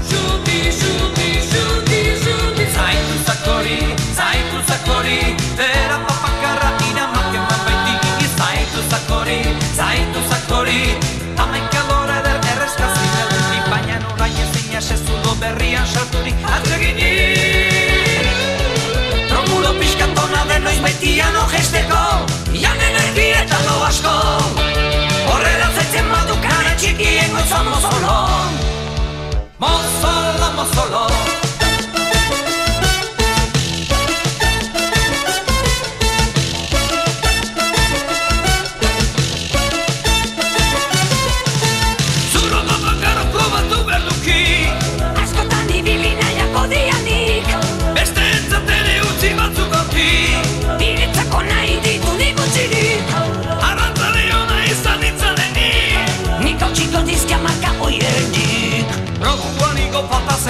[0.09, 3.79] Xuti, xuti, xuti, xuti Zaitu zakori,
[4.15, 5.40] zaitu zakori
[16.55, 17.13] Atergini,
[19.29, 22.03] Da modulo piscatona de noix betia no gesteco,
[22.53, 22.73] Ya
[23.67, 24.15] lo asko.
[25.33, 27.81] Orela se te madu cara chiqui, e ko somos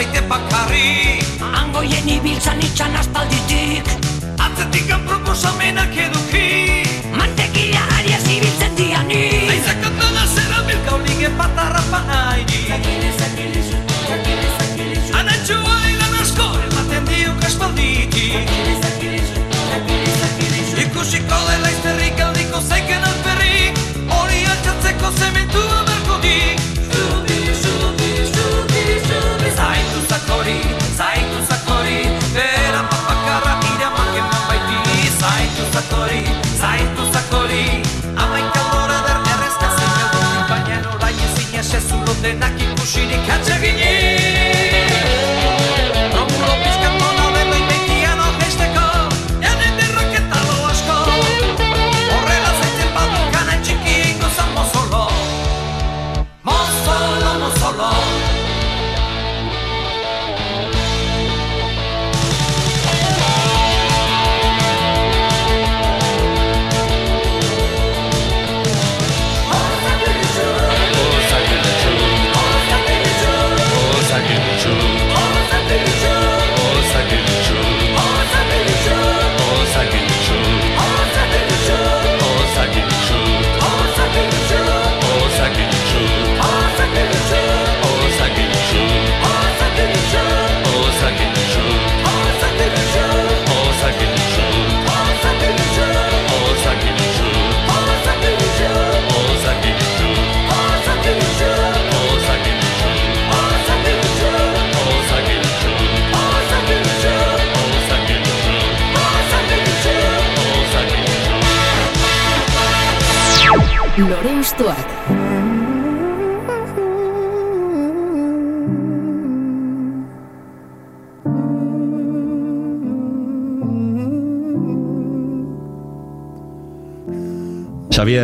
[0.02, 3.84] zaite bakarri Angoien ibiltzan itxan aspalditik
[4.40, 12.64] Atzetik kan proposamenak eduki Mantekila ariaz ibiltzen diani Aizak ondana zera bilka olige patarra panairi
[15.20, 18.48] Anatxoa ilan asko ematen diuk aspalditik
[20.86, 21.71] Ikusiko dela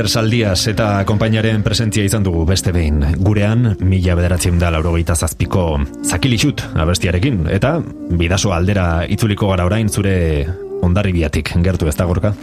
[0.08, 3.02] Saldias eta konpainaren presentzia izan dugu beste behin.
[3.20, 5.66] Gurean, mila bederatzen da laurogeita zazpiko
[6.08, 7.44] zakilixut abestiarekin.
[7.52, 7.76] Eta
[8.20, 10.16] bidaso aldera itzuliko gara orain zure
[10.86, 12.34] ondarribiatik gertu ez da gorka?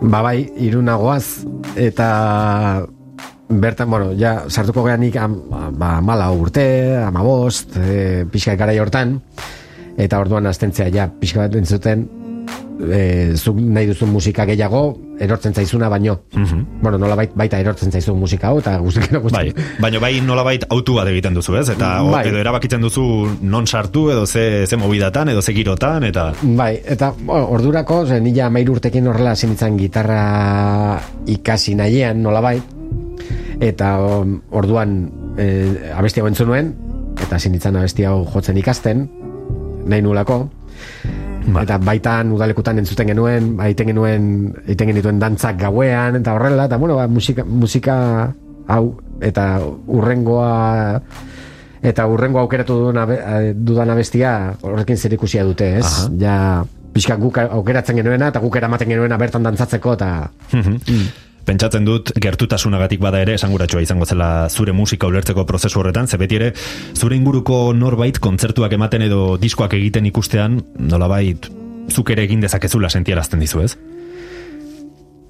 [0.00, 1.44] Ba bai, irunagoaz,
[1.76, 2.08] eta
[3.48, 5.38] bertan, bueno, ja, sartuko geanik am,
[5.78, 6.66] ba, mala urte,
[7.04, 9.18] amabost, e, pixka garai hortan,
[9.96, 12.08] eta orduan astentzea ja, pixka bat entzuten,
[12.80, 14.82] e, zuk nahi duzun musika gehiago,
[15.20, 16.16] erortzen zaizuna baino.
[16.82, 19.48] Bueno, nola baita erortzen zaizun musika hau, eta guztikera Bai,
[19.80, 21.68] baina bai nolabait autu bat egiten duzu, ez?
[21.74, 22.24] Eta o, Bai.
[22.28, 23.04] edo erabakitzen duzu
[23.42, 26.32] non sartu, edo ze, ze mobidatan, edo ze girotan, eta...
[26.42, 32.62] Bai, eta ordurako, ze nila mairu urtekin horrela zinitzen gitarra ikasi nahiean nolabait,
[33.62, 34.98] eta um, orduan
[35.38, 35.46] e,
[35.94, 36.74] abesti hau entzun nuen,
[37.22, 39.06] eta zinitzen abesti hau jotzen ikasten,
[39.86, 40.44] nahi nulako,
[41.44, 41.62] Ba.
[41.62, 44.24] eta baitan udalekutan entzuten genuen, ba, egiten genuen,
[44.64, 47.96] egiten genituen dantzak gauean, eta horrela, eta bueno, ba, musika, musika
[48.66, 51.00] hau, eta urrengoa
[51.84, 55.84] eta urrengo aukeratu abe- eh, dudan abestia horrekin zer ikusia dute, ez?
[55.84, 56.08] Aha.
[56.18, 56.36] Ja,
[56.94, 60.30] pixka guk aukeratzen genuena, eta guk eramaten genuena bertan dantzatzeko, eta
[61.44, 66.38] Pentsatzen dut gertutasunagatik bada ere esanguratsua izango zela zure musika ulertzeko prozesu horretan, ze beti
[66.40, 66.52] ere
[66.96, 71.50] zure inguruko norbait kontzertuak ematen edo diskoak egiten ikustean, nolabait
[71.90, 73.76] zuk ere egin dezakezula sentiarazten dizu, ez?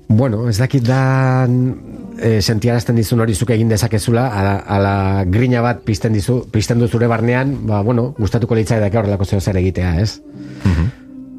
[0.08, 5.80] Bueno, ez dakit da e, sentiarazten dizun hori zuk egin dezakezula, ala, ala grina bat
[5.86, 9.96] pizten dizu, pizten du zure barnean, ba, bueno, gustatuko litzai dake horrelako zeo zer egitea,
[10.02, 10.20] ez?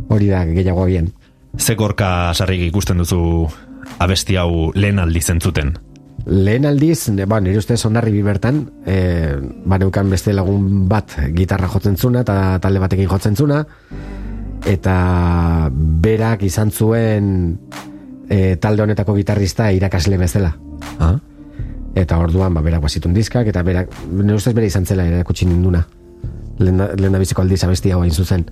[0.09, 1.13] Hori da gehiago bien.
[1.57, 3.47] Ze gorka sarrik ikusten duzu
[3.99, 5.75] abesti hau lehen aldi zentzuten?
[6.25, 11.97] Lehen aldiz, ba, nire ustez ondarri bertan, e, ba, neukan beste lagun bat gitarra jotzen
[11.97, 13.59] zuna, eta talde batekin jotzen zuna,
[14.65, 14.95] eta
[16.01, 17.27] berak izan zuen
[18.29, 20.55] e, talde honetako gitarrista irakasle bezala.
[20.97, 21.13] Ah?
[21.95, 25.85] Eta orduan, ba, berak bazitun diskak, eta berak, nire ustez bere izan zela erakutsi ninduna.
[26.57, 28.47] Lehen da biziko aldiz abesti hau hain zuzen.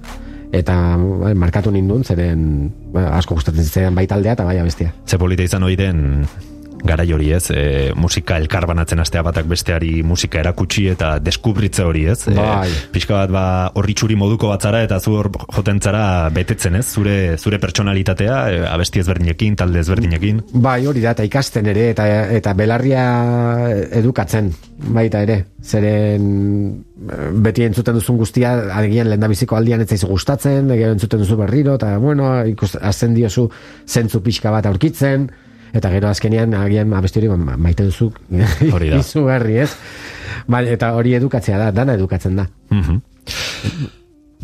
[0.53, 4.93] Eta ba, markatu nindun, zeren ba, asko gustatzen zitzaidan bai taldea eta bai abestia.
[5.09, 6.27] Ze polita izan hori den
[6.83, 12.19] garai hori ez, e, musika elkarbanatzen astea batak besteari musika erakutsi eta deskubritze hori ez.
[12.27, 12.67] Bai.
[12.67, 13.45] E, pixka bat ba,
[13.79, 18.61] horri txuri moduko batzara eta zu hor joten zara betetzen ez, zure, zure pertsonalitatea, e,
[18.69, 20.43] abesti ezberdinekin, talde ezberdinekin.
[20.53, 22.07] Bai, hori da, eta ikasten ere, eta,
[22.37, 23.05] eta belarria
[24.03, 24.51] edukatzen,
[24.93, 25.43] baita ere.
[25.63, 26.27] Zeren
[27.43, 31.77] beti entzuten duzun guztia, agian lehen biziko aldian ez zaizu gustatzen, gero entzuten duzu berriro,
[31.79, 33.47] eta bueno, ikus, azten diozu
[33.87, 35.29] zentzu pixka bat aurkitzen,
[35.73, 38.11] eta gero azkenean agian abesti hori ma- maite duzu
[38.71, 38.97] Hori da.
[39.03, 39.71] izugarri, ez?
[40.47, 42.47] Bai, eta hori edukatzea da, dana edukatzen da.
[42.69, 43.01] Mhm.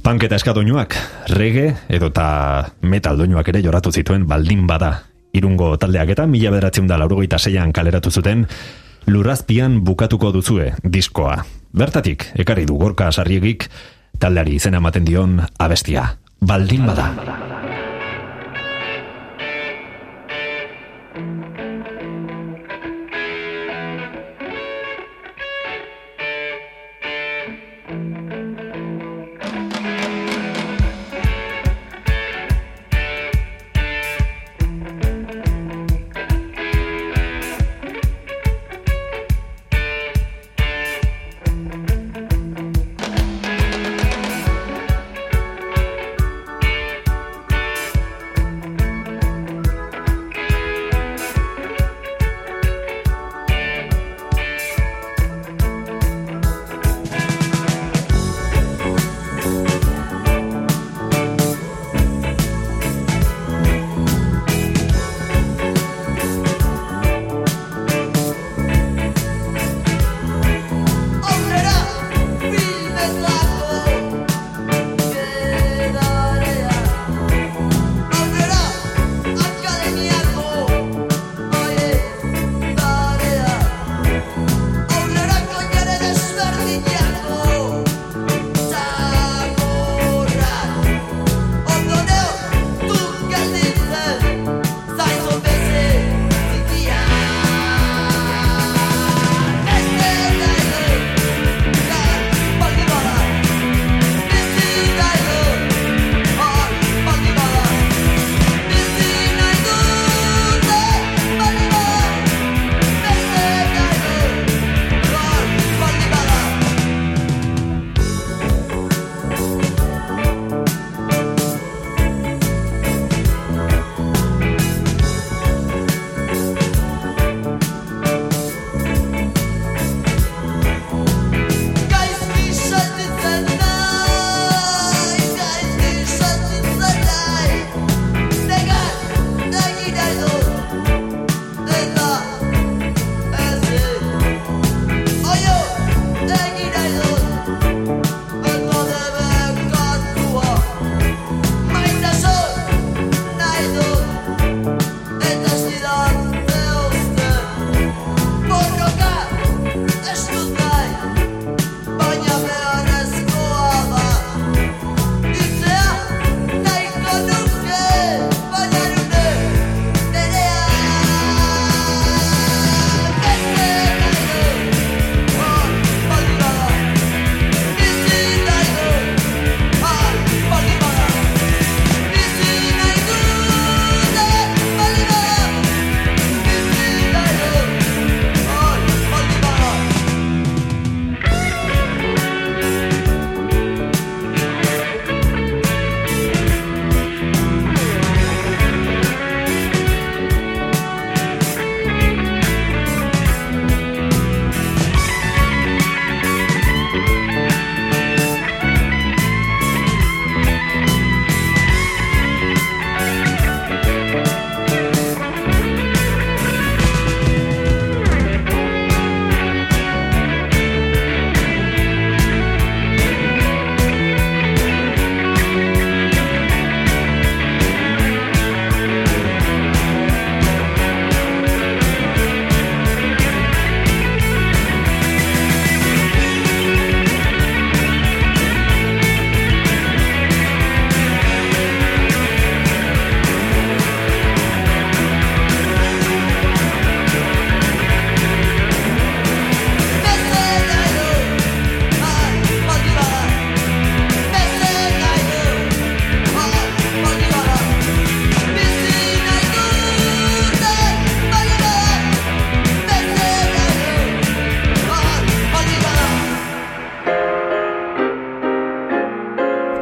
[0.03, 0.95] Punk eta eskadoinuak,
[1.35, 5.03] reggae edota metal doinuak ere joratu zituen baldin bada.
[5.35, 8.47] Irungo taldeak eta mila bederatzen da laurogeita zeian kaleratu zuten,
[9.07, 11.43] lurrazpian bukatuko duzue diskoa.
[11.75, 13.67] Bertatik, ekarri du gorka sarriegik,
[14.19, 16.15] taldeari izena ematen dion abestia.
[16.41, 17.11] Baldin bada.
[17.11, 17.59] Aurrera,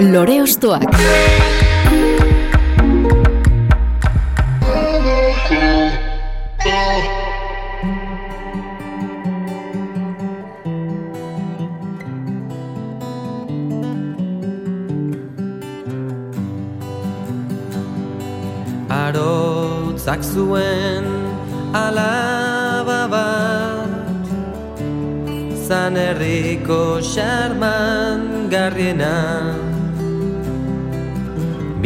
[0.07, 0.87] Lore Ostoak.
[18.87, 21.03] Arotzak zuen
[21.75, 24.27] alaba bat
[25.67, 29.66] Zan herriko xarman garriena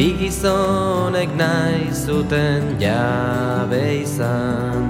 [0.01, 4.87] Bi gizonek nahi zuten jabe izan.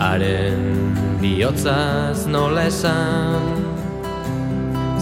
[0.00, 0.62] Haren
[1.20, 3.44] bihotzaz nola esan?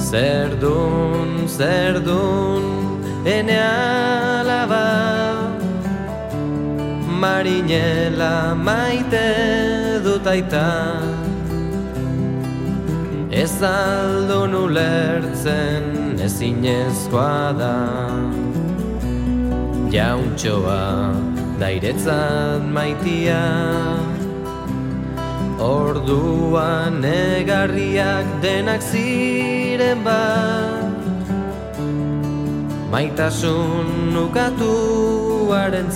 [0.09, 2.67] Zer dun, zer dun,
[3.37, 4.91] ene alaba.
[7.23, 8.37] Marinela
[8.67, 9.29] maite
[10.05, 10.71] dut aita.
[13.31, 15.94] Ez aldun ulertzen
[16.25, 17.77] ezinezkoa da
[19.95, 20.83] Jauntxoa
[21.61, 23.43] dairetzat maitia.
[25.65, 30.93] Orduan negarriak denak ziren bat
[32.91, 35.89] Maitasun ukatuaren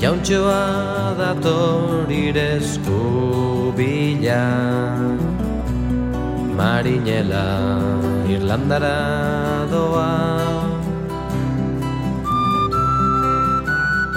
[0.00, 4.44] Jauntxoa dator iresku bila
[6.56, 7.44] Marinela
[8.24, 10.08] Irlandara doa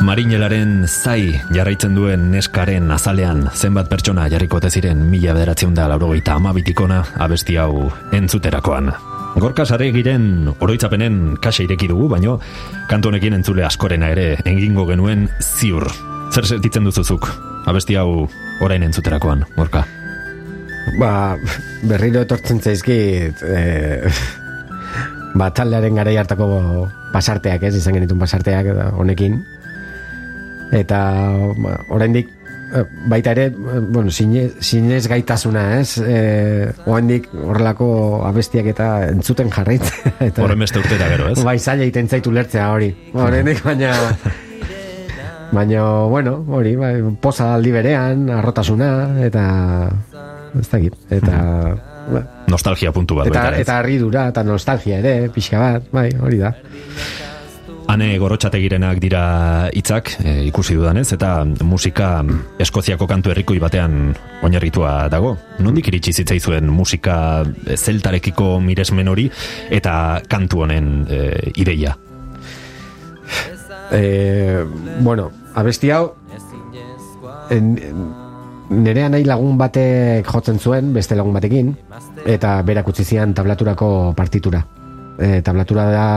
[0.07, 7.03] Marinelaren zai jarraitzen duen neskaren azalean zenbat pertsona jarriko ziren mila bederatzen da laurogeita amabitikona
[7.19, 8.89] abesti hau entzuterakoan.
[9.35, 12.39] Gorka giren oroitzapenen kasa ireki dugu, baino
[12.87, 15.85] kantu honekin entzule askorena ere egingo genuen ziur.
[16.31, 17.27] Zer sentitzen duzuzuk
[17.65, 18.29] abesti hau
[18.61, 19.98] orain entzuterakoan, Gorka?
[20.99, 21.37] Ba,
[21.87, 23.59] berriro etortzen zaizkit e,
[25.37, 26.49] ba, taldearen garai hartako
[27.13, 29.39] pasarteak, ez, izan genitun pasarteak honekin.
[30.75, 30.99] Eta
[31.57, 32.29] ba, oraindik
[32.75, 35.97] eh, baita ere, eh, bueno, sinez, sinez gaitasuna, ez?
[36.01, 36.19] E,
[36.85, 37.89] oraindik horrelako
[38.29, 40.13] abestiak eta entzuten jarraitzen.
[40.29, 41.39] Eta, Horren beste urtera gero, ez?
[41.45, 42.93] Bai, zaila egiten zaitu lertzea hori.
[43.13, 43.95] Oraindik baina...
[45.49, 48.89] Baina, bueno, hori, bai, poza aldi berean, arrotasuna,
[49.25, 49.45] eta...
[50.57, 51.39] Ez dakit, eta...
[52.09, 53.29] ba, Nostalgia puntu bat.
[53.29, 56.53] Eta, baita, eta harridura, eta nostalgia ere, pixka bat, bai, hori da.
[57.89, 59.21] Hane gorotxategirenak dira
[59.73, 62.19] hitzak e, ikusi dudanez, eta musika
[62.61, 64.11] Eskoziako kantu herrikoi batean
[64.45, 65.35] oinarritua dago.
[65.65, 67.17] Nondik iritsi zitzaizuen musika
[67.65, 69.25] e, zeltarekiko miresmen hori
[69.73, 71.23] eta kantu honen e,
[71.57, 71.95] ideia?
[73.89, 74.61] E,
[75.01, 76.13] bueno, abesti hau,
[77.49, 77.73] en,
[78.69, 81.73] nerea nahi lagun batek jotzen zuen, beste lagun batekin,
[82.25, 84.65] eta berak utzi zian tablaturako partitura.
[85.19, 86.07] E, tablatura da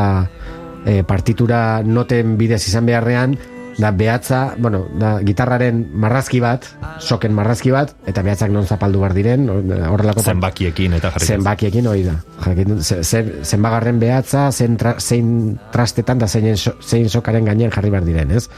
[0.87, 3.37] e, partitura noten bidez izan beharrean,
[3.79, 6.67] da behatza, bueno, da gitarraren marrazki bat,
[7.01, 11.27] soken marrazki bat, eta behatzak non zapaldu bar diren, horrelako Zenbakiekin eta jarri.
[11.33, 12.19] zenbakiekin hori da.
[12.45, 17.89] Jakin, ze- ze- zenbagarren behatza, zen tra, zein trastetan da zein, zein sokaren gainean jarri
[17.91, 18.49] behar diren, ez?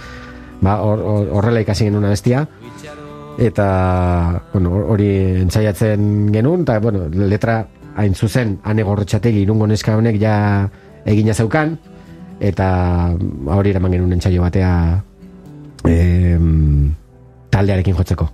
[0.61, 2.49] Ba, hor- hor- horrela ikasi genuen bestia
[3.39, 5.09] eta bueno, hor- hori
[5.43, 7.67] entzaiatzen genuen, eta bueno, letra
[7.97, 10.69] hain zuzen, ane gorrotxategi irungo neska honek ja
[11.07, 11.77] egina zeukan,
[12.41, 12.69] eta
[13.19, 14.71] ba, hori eraman genuen entzaio batea
[15.85, 16.95] em,
[17.51, 18.29] taldearekin jotzeko.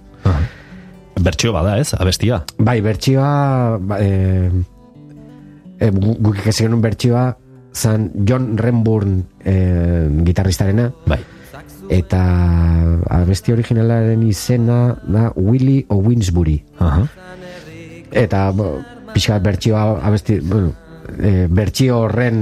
[1.21, 2.43] Bertxio bada ez, abestia.
[2.59, 4.49] Bai, bertsioa ba, e,
[5.79, 7.27] e, gu- guk ikasi genuen bertsioa
[7.77, 9.55] zan John Renburn e,
[10.27, 11.19] gitarristarena Bai.
[11.91, 12.21] Eta
[13.11, 17.03] abesti originalaren izena da Willie Owinsbury Aha.
[18.15, 18.77] eta bo,
[19.11, 20.71] pixka bat bertsioa abesti bueno,
[21.19, 22.39] e, bertsio horren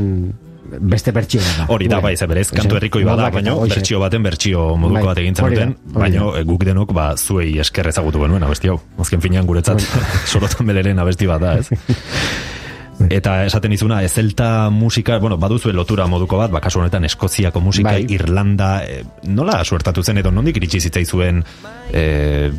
[0.69, 4.69] beste bertsioa da Hori da, bai, ze berez, kantu herrikoi bada, baina bertsio baten bertsio
[4.77, 7.89] moduko Bai, bat egin hori da, zenuten, hori baina eh, guk denok ba, zuei esker
[7.89, 8.77] ezagutu genuen abesti hau.
[9.01, 9.81] Azken finean guretzat
[10.31, 11.73] sorotan beleren abesti bat da, ez?
[13.07, 17.93] Eta esaten izuna, ezelta musika, bueno, baduzue lotura moduko bat, ba, kasu honetan Eskoziako musika,
[17.93, 18.07] Bai.
[18.11, 21.45] Irlanda, eh, nola suertatu zen edo nondik iritsi zitzaizuen
[21.93, 22.51] eh,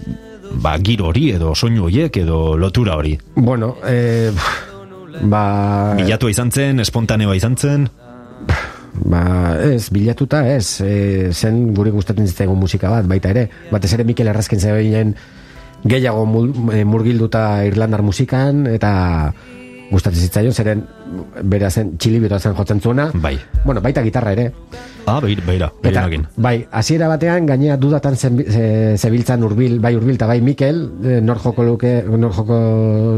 [0.58, 3.18] ba, giro hori edo soinu horiek edo lotura hori.
[3.36, 4.32] bueno e,
[5.22, 7.90] ba Bilatua izan zen, espontaneoa izan zen,
[9.00, 13.46] Ba, ez, bilatuta ez, e, zen guri gustatzen zitzaigun musika bat, baita ere.
[13.72, 15.14] Batez ere Mikel Errazkin zegoen
[15.88, 16.26] gehiago
[16.74, 18.92] e, murgilduta Irlandar musikan, eta
[19.90, 20.84] gustatzen zitzaion, zeren
[21.50, 23.10] bera zen txilibito zen jotzen zuena.
[23.14, 23.38] bai.
[23.66, 24.52] Bueno, baita gitarra ere.
[25.06, 29.96] Ah, beira, beira, Eta, beira bai, hasiera batean gainea dudatan zen, ze, zebiltzan urbil, bai
[29.96, 32.60] urbil eta bai Mikel, e, nor joko luke, nor joko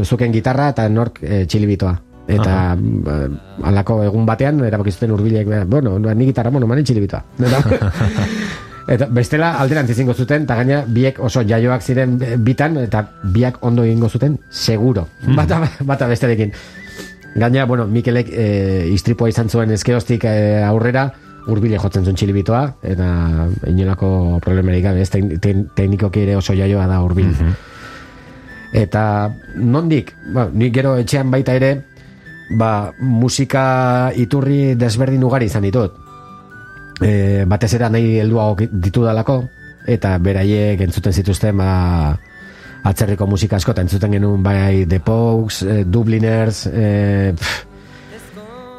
[0.04, 1.94] zuken gitarra eta nork e, txilibitoa.
[2.32, 3.16] Eta ba,
[3.68, 7.24] halako egun batean erabaki zuten urbilek, ba, bueno, ba, ni gitarra, bueno, mani txilibitoa.
[7.42, 7.60] Eta,
[8.88, 13.04] eta bestela alderantz izango zuten, eta gaina biek oso jaioak ziren bitan, eta
[13.34, 15.08] biak ondo egingo zuten, seguro.
[15.36, 16.52] Bata, bata besterekin.
[17.34, 18.46] Gaina, bueno, Mikelek e,
[18.92, 21.06] istripua izan zuen ezkeostik e, aurrera,
[21.50, 23.06] urbile jotzen zuen txilibitoa, eta
[23.70, 27.32] inolako problemarik gabe, ez teknikoki ere oso jaioa da urbil.
[28.72, 29.04] Eta
[29.56, 31.72] nondik, ba, nik gero etxean baita ere,
[32.58, 33.64] ba, musika
[34.16, 36.01] iturri desberdin ugari izan ditut.
[37.02, 39.42] E, batez ere nahi helduago ditudalako,
[39.88, 42.14] eta beraiek entzuten zituzten, ba,
[42.88, 47.66] atzerriko musika asko, eta entzuten genuen bai The Pogues, eh, Dubliners, eh, pff,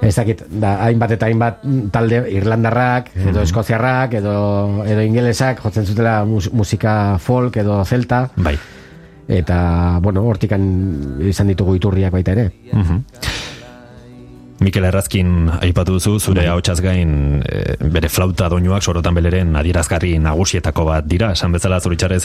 [0.03, 1.61] ez dakit, da, hainbat eta hainbat
[1.91, 4.35] talde irlandarrak, edo eskoziarrak, edo,
[4.83, 8.57] edo ingelesak, jotzen zutela mus, musika folk edo celta, Bai.
[9.27, 10.67] eta, bueno, hortikan
[11.23, 12.49] izan ditugu iturriak baita ere.
[14.63, 20.85] Mikel Errazkin aipatu duzu, zure hautsaz gain e, bere flauta doinuak sorotan beleren adierazgarri nagusietako
[20.87, 22.23] bat dira, esan bezala zoritxarrez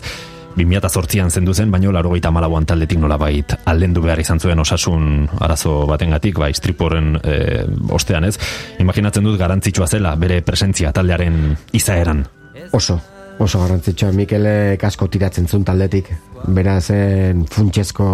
[0.58, 5.74] 2008an zendu zen, baino laro gaita malauan taldetik nolabait aldendu behar izan zuen osasun arazo
[5.90, 7.64] batengatik, bai, striporen e,
[7.94, 8.36] ostean ez.
[8.82, 12.24] Imaginatzen dut garantzitsua zela bere presentzia taldearen izaeran.
[12.72, 13.00] Oso,
[13.38, 14.12] oso garrantzitsua.
[14.14, 16.10] Mikelek asko tiratzen zuen taldetik.
[16.54, 18.08] Berazen funtsezko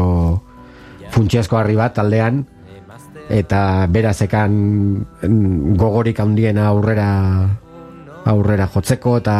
[1.15, 2.43] funtsezko harri bat taldean
[3.33, 4.53] eta berazekan
[5.23, 7.09] mm, gogorik handiena aurrera
[8.25, 9.37] aurrera jotzeko eta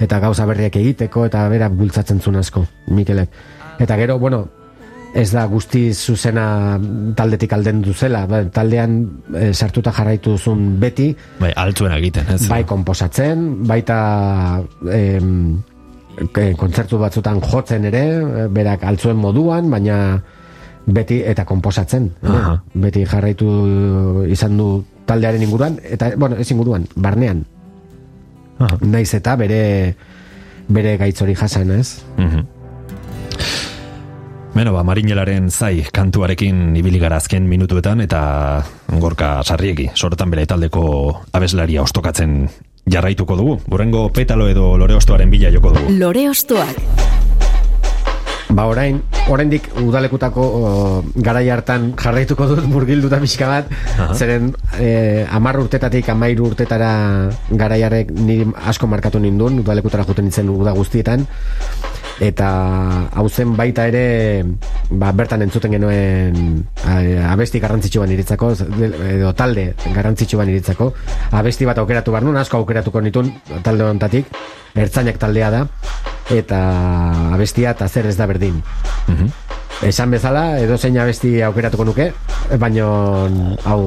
[0.00, 3.30] eta gauza berriak egiteko eta bera bultzatzen zuen asko Mikelek.
[3.78, 4.46] Eta gero, bueno,
[5.16, 6.78] ez da guzti zuzena
[7.16, 8.96] taldetik alden duzela, ba, taldean
[9.34, 11.10] eh, sartuta jarraitu duzun beti,
[11.40, 12.46] Bai, altzuen egiten, ez?
[12.48, 14.62] bai konposatzen, baita
[14.92, 15.62] em,
[16.32, 20.20] ke- kontzertu batzutan jotzen ere, eh, berak altzuen moduan, baina
[20.86, 22.10] beti eta konposatzen.
[22.74, 27.44] Beti jarraitu izan du taldearen inguruan, eta, bueno, ez inguruan, barnean.
[28.58, 28.78] Aha.
[28.80, 29.94] Naiz eta bere
[30.68, 32.02] bere gaitzori jasan, ez?
[32.16, 32.46] Mhm.
[34.56, 40.86] Beno, ba, marinelaren zai kantuarekin ibili gara azken minutuetan eta gorka sarriegi, sorotan bere taldeko
[41.36, 42.48] abeslaria ostokatzen
[42.88, 43.58] jarraituko dugu.
[43.68, 45.98] Burrengo petalo edo lore ostoaren bila joko dugu.
[45.98, 47.35] Lore ostoak.
[48.46, 50.68] Ba orain, oraindik udalekutako o,
[51.18, 53.72] garai hartan jarraituko dut murgilduta pixka bat,
[54.14, 56.92] zeren eh, amar urtetatik amairu urtetara
[57.50, 61.26] garaiarek niri asko markatu nindun, udalekutara juten nintzen uda guztietan,
[62.22, 62.48] eta
[63.18, 64.44] hau zen baita ere
[64.90, 66.62] ba, bertan entzuten genuen
[67.28, 68.52] abesti garrantzitsu bat niretzako
[69.10, 70.92] edo talde garrantzitsu bat niretzako.
[71.36, 73.34] Abesti bat aukeratu behar nun, asko aukeratuko nitun
[73.66, 74.30] talde honetatik,
[74.76, 75.64] ertzainak taldea da
[76.34, 76.60] eta
[77.34, 78.62] abestia eta zer ez da berdin.
[79.86, 82.12] Esan bezala edo zein abesti aukeratuko nuke
[82.58, 82.88] baino
[83.64, 83.80] hau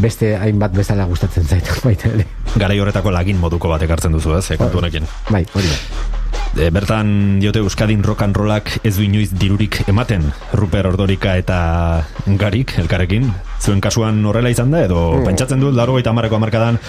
[0.00, 2.26] beste hainbat bezala gustatzen zait baita ere.
[2.56, 5.06] Garai horretako lagin moduko batek hartzen duzu, ez, eh, kantu honekin.
[5.30, 6.19] bai, hori da
[6.58, 10.24] E, bertan diote Euskadin rock and rollak ez du inoiz dirurik ematen.
[10.58, 12.02] Ruper Ordorika eta
[12.40, 13.28] Garik elkarrekin.
[13.60, 16.80] Zuen kasuan horrela izan da edo pentsatzen dut laro eta amarreko amarkadan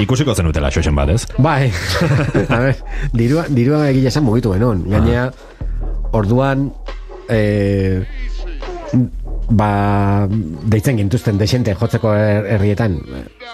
[0.00, 1.24] ikusiko zenutela xoxen bat ez?
[1.38, 1.72] Bai,
[2.54, 2.76] a ber,
[3.12, 4.86] dirua, dirua egile esan mugitu genon.
[4.88, 5.28] Gainea,
[6.16, 6.70] orduan,
[7.28, 8.06] eh,
[9.50, 10.28] ba,
[10.70, 12.96] deitzen gintuzten desente jotzeko her- herrietan.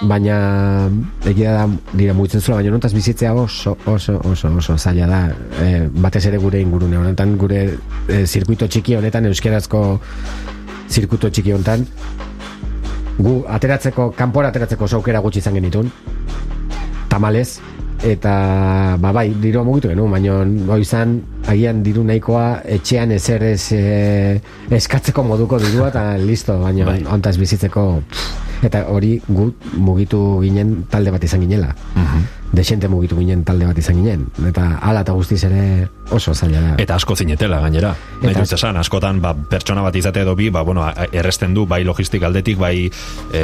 [0.03, 0.91] Baina,
[1.25, 1.63] egia da,
[1.97, 5.21] dira mugitzen zula, baina nontaz bizitzea oso, oso, oso, oso zaila da.
[5.65, 7.63] Eh, batez ere gure ingurune honetan, gure
[8.09, 10.01] eh, zirkuito txiki honetan, euskerazko
[10.93, 11.87] zirkuito txiki honetan,
[13.19, 15.89] gu ateratzeko, kanpora ateratzeko aukera gutxi izan genitun,
[17.09, 17.59] tamalez,
[18.05, 20.39] eta ba bai, diru mugitu genuen, baina
[20.73, 24.41] hoi izan, agian diru nahikoa etxean ezer ez e,
[24.77, 26.99] eskatzeko moduko dirua eta listo, baina Bai.
[27.17, 31.73] ontaz bizitzeko pff, eta hori gu mugitu ginen talde bat izan ginela.
[32.57, 34.23] Desente mugitu ginen talde bat izan ginen.
[34.49, 36.75] Eta hala eta guztiz ere oso zaila da.
[36.81, 37.91] Eta asko zinetela gainera.
[38.23, 41.67] Nahi Eta- dut esan, askotan ba, pertsona bat izate edo bi, ba, bueno, erresten du
[41.69, 42.89] bai logistik aldetik, bai
[43.33, 43.43] e,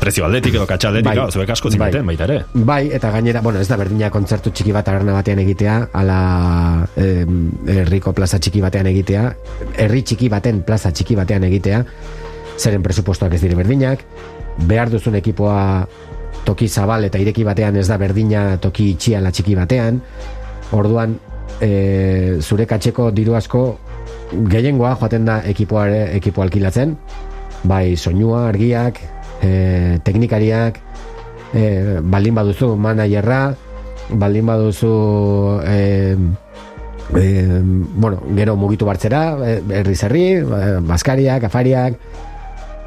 [0.00, 1.30] prezio aldetik edo katxa aldetik, Bai.
[1.30, 2.16] zuek asko zineten Bai.
[2.16, 2.40] baita ere.
[2.54, 8.12] Bai, eta gainera, bueno, ez da berdina kontzertu txiki bat arna batean egitea, ala herriko
[8.16, 9.28] plaza txiki batean egitea,
[9.78, 11.84] herri txiki baten plaza txiki batean egitea,
[12.58, 14.02] zeren presupuestoak ez dire berdinak,
[14.66, 15.86] behar duzun ekipoa
[16.46, 20.00] toki zabal eta ireki batean ez da berdina toki itxiala txiki batean,
[20.76, 21.18] orduan
[21.60, 23.66] e, zure katxeko diru asko
[24.32, 25.86] gehiengoa joaten da ekipoa,
[26.16, 26.96] ekipo alkilatzen,
[27.66, 29.00] bai soinua, argiak,
[29.42, 30.80] e, teknikariak,
[31.54, 33.40] e, baldin baduzu managerra,
[34.10, 34.92] baldin baduzu
[35.66, 35.78] e,
[37.14, 37.24] e,
[37.94, 39.22] bueno, gero mugitu bartzera,
[39.80, 40.26] herri zerri,
[40.86, 41.98] baskariak, afariak,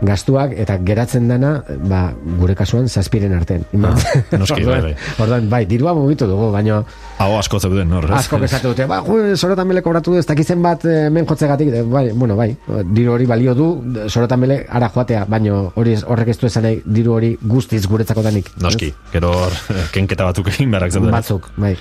[0.06, 2.02] gastuak eta geratzen dana ba,
[2.40, 3.66] gure kasuan zazpiren artean.
[3.84, 3.94] Ah,
[4.38, 4.94] noski, bai, bai.
[5.20, 6.82] Orduan, bai, dirua mugitu dugu, baino
[7.20, 10.86] Hau asko zeuden, hor, asko esate dute, ba, jo, sorotan bele kobratu ez dakizen bat
[10.88, 12.54] eh, hemen jotzegatik, eh, bai, bueno, bai,
[12.94, 13.70] diru hori balio du,
[14.08, 18.24] sorotan bele ara joatea, baino hori horrek ez du esan nahi diru hori guztiz guretzako
[18.24, 18.54] danik.
[18.64, 19.60] Noski, gero hor,
[19.96, 21.12] kenketa batzuk egin beharrak zeuden.
[21.16, 21.76] Batzuk, bai.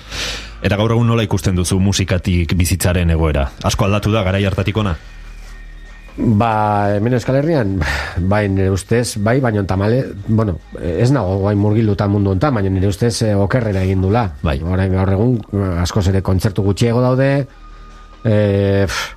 [0.58, 3.46] Eta gaur egun nola ikusten duzu musikatik bizitzaren egoera?
[3.68, 4.96] Asko aldatu da, garai hartatik ona?
[6.18, 7.76] Ba, hemen Euskal Herrian,
[8.26, 12.90] bai, nire ustez, bai, baino tamale, bueno, ez nago guain murgilduta mundu hontan, baina nire
[12.90, 14.24] ustez eh, okerrera egin dula.
[14.42, 14.56] Bai.
[14.66, 17.46] Orain gaur egun, eh, askoz ere kontzertu gutxiego daude,
[18.24, 19.14] eh, pff,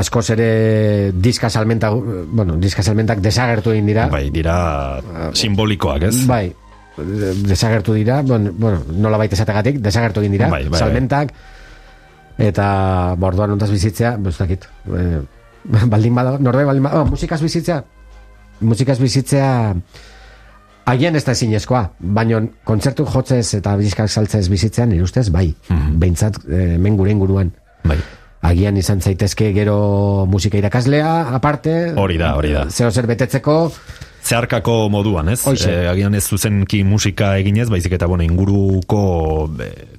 [0.00, 4.08] askoz ere diska salmenta, bueno, diska salmentak desagertu egin dira.
[4.08, 4.56] Bai, dira
[5.36, 6.24] simbolikoak, ez?
[6.26, 6.48] Bai,
[6.96, 10.80] desagertu dira, bueno, bueno nola baita esategatik, desagertu egin dira, Bai, bai, bai.
[10.80, 11.36] salmentak,
[12.40, 12.68] eta
[13.20, 14.64] borduan ontaz bizitzea, bostakit,
[14.96, 15.20] eh,
[15.92, 17.82] baldin bada, norde baldin bada, oh, musikaz bizitzea,
[18.60, 19.48] musikaz bizitzea,
[20.86, 25.48] Agian ez da ezinezkoa, baino kontzertu jotzez eta bizkak saltzez bizitzean nire ustez, bai,
[25.98, 27.50] behintzat eh, hemen gure inguruan.
[27.82, 27.96] Bai.
[28.46, 32.68] Agian izan zaitezke gero musika irakaslea, aparte, Hori da, hori da.
[32.70, 33.56] zeo zer betetzeko,
[34.26, 35.40] Zeharkako moduan, ez?
[35.46, 39.02] Eh, agian ez zuzenki musika eginez, baizik eta, bueno, inguruko...
[39.62, 39.95] eh,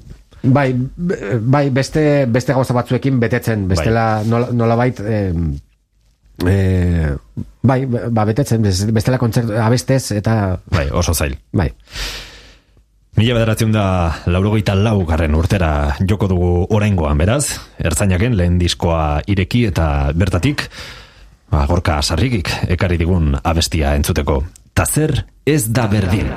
[0.54, 5.34] Bai, bai beste, beste gauza batzuekin betetzen, bestela nola, nolabait eh,
[6.46, 7.12] eh,
[7.62, 11.38] bai, ba, betetzen, bes- bestela kontzertu abestez eta bai, oso zail.
[11.52, 11.72] bai.
[13.18, 13.86] Mila bederatzen da
[14.30, 20.68] laurogeita lau garren urtera joko dugu oraingoan, beraz, ertzainaken lehen diskoa ireki eta bertatik,
[21.50, 24.44] ba, gorka sarrigik ekarri digun abestia entzuteko.
[24.78, 26.30] Ta zer ez da berdin.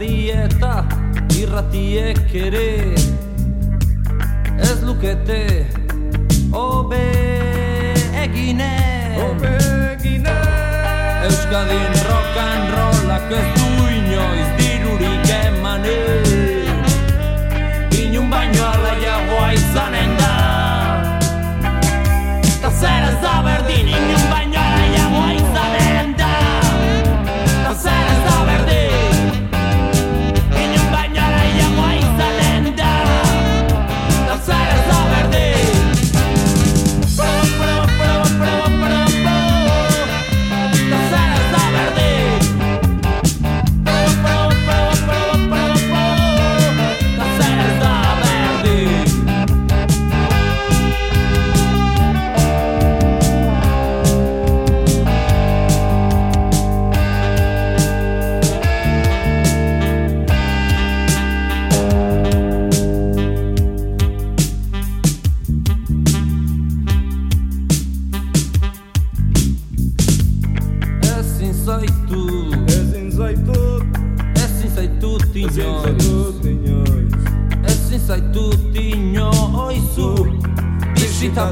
[0.00, 0.84] Egunkari eta
[1.36, 2.94] Irratiek ere.
[4.60, 5.66] Ez lukete
[6.52, 7.04] Obe
[8.22, 9.56] egine Obe
[9.94, 10.36] egine
[11.24, 13.59] Euskadin rock and rollak ez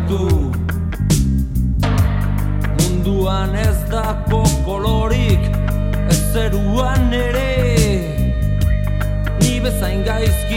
[0.09, 0.53] Bisitatu
[2.81, 5.41] Munduan ez dako kolorik
[6.09, 7.53] Ez zeruan ere.
[9.41, 10.48] Ni bezain gaizki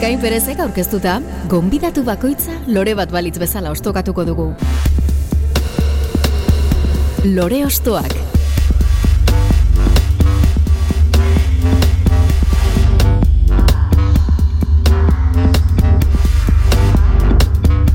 [0.00, 1.18] Ekain perezek aurkeztuta,
[1.52, 4.46] gonbidatu bakoitza lore bat balitz bezala ostokatuko dugu.
[7.28, 8.14] Lore ostoak.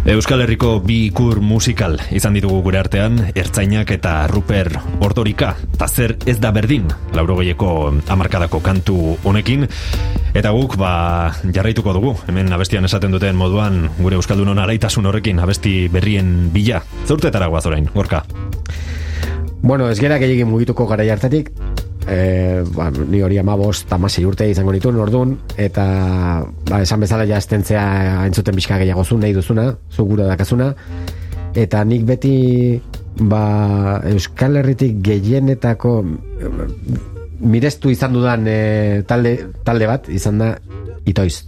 [0.05, 4.69] Euskal Herriko bi ikur musikal izan ditugu gure artean, Ertzainak eta Ruper
[5.01, 6.85] Ordorika, eta zer ez da berdin,
[7.17, 7.71] laurogoieko
[8.13, 9.65] amarkadako kantu honekin,
[10.35, 15.87] eta guk ba, jarraituko dugu, hemen abestian esaten duten moduan, gure Euskaldunon araitasun horrekin abesti
[15.91, 16.81] berrien bila.
[17.07, 18.25] Zaurtetara guaz orain, gorka.
[19.61, 21.53] Bueno, ez gera gehiagin mugituko gara hartatik,
[22.05, 25.87] e, ba, ni hori amabost tamasei urte izango nituen orduan, eta
[26.67, 27.87] ba, esan bezala ja estentzea
[28.27, 30.73] entzuten bizka gehiago zu nahi duzuna, zu gura dakazuna,
[31.55, 32.35] eta nik beti
[33.23, 35.97] ba, Euskal Herritik gehienetako
[36.43, 40.53] eh, mirestu izan dudan e, talde, talde bat izan da
[41.05, 41.43] itoiz.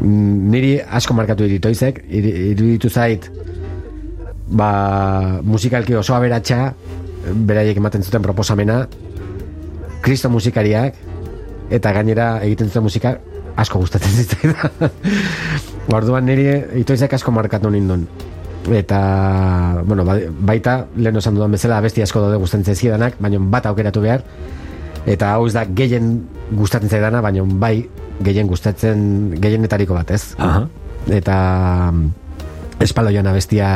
[0.00, 3.26] Mm, Niri asko markatu dit itoizek, iruditu zait
[4.48, 6.72] ba, musikalki oso aberatsa
[7.46, 8.86] beraiek ematen zuten proposamena
[10.00, 10.94] kristo musikariak
[11.70, 13.18] eta gainera egiten zuten musika
[13.60, 14.90] asko gustatzen zitzaidan
[15.92, 16.46] orduan niri
[16.80, 18.06] itoizek asko markatu nindun.
[18.72, 23.66] Eta bueno, ba- baita lehen esan dudan bezala abesti asko daude gustatzen zaidanak baina bat
[23.66, 24.24] aukeratu behar
[25.06, 26.12] eta hau ez da gehien
[26.52, 27.88] gustatzen zaidana baina bai
[28.20, 30.34] gehien gustatzen gehienetariko bat ez?
[30.38, 30.66] Aha.
[31.08, 31.36] eta
[31.92, 32.08] mm,
[32.84, 33.70] espaloian abestia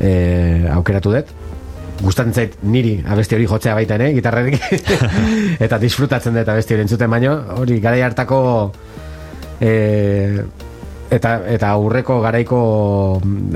[0.00, 1.34] e, aukeratu dut.
[1.98, 4.60] Gustatzen zait niri abesti hori jotzea baita ere, gitarrerik.
[5.66, 8.40] Eta disfrutatzen dut abesti hori entzuten baino hori garai hartako
[9.60, 9.72] e,
[11.10, 12.60] eta eta aurreko garaiko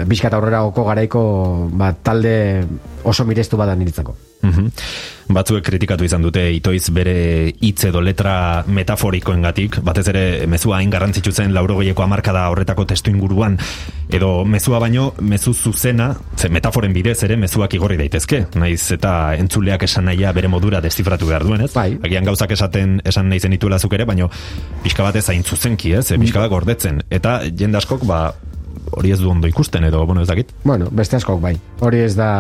[0.09, 1.23] bizkat aurreragoko garaiko
[1.77, 2.35] ba, talde
[3.05, 4.69] oso mirestu bada niretzako Mhm.
[5.33, 7.15] Batzuek kritikatu izan dute itoiz bere
[7.63, 13.57] hitz edo letra metaforikoengatik, batez ere mezua hain garrantzitsu zen laurogoieko hamarkada horretako testu inguruan,
[14.13, 19.87] edo mezua baino mezu zuzena, ze metaforen bidez ere mezuak igorri daitezke, naiz eta entzuleak
[19.89, 21.73] esan nahia bere modura destifratu behar duen, ez?
[21.73, 21.97] Bai.
[22.03, 24.29] Agian gauzak esaten esan nahi zenituela zuk ere, baino
[24.83, 26.11] pixka batez hain zuzenki, ez?
[26.11, 27.01] E, pixka bat gordetzen.
[27.11, 28.25] Eta jende askok, ba,
[28.99, 30.53] hori ez du ondo ikusten, edo, bueno, ez dakit.
[30.65, 31.55] Bueno, beste askok bai.
[31.81, 32.33] Hori ez da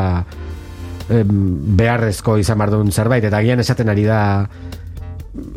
[1.12, 4.20] beharrezko izan behar duen zerbait, eta agian esaten ari da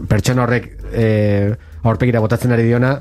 [0.10, 1.08] pertsona horrek e,
[1.84, 2.95] aurpegira botatzen ari diona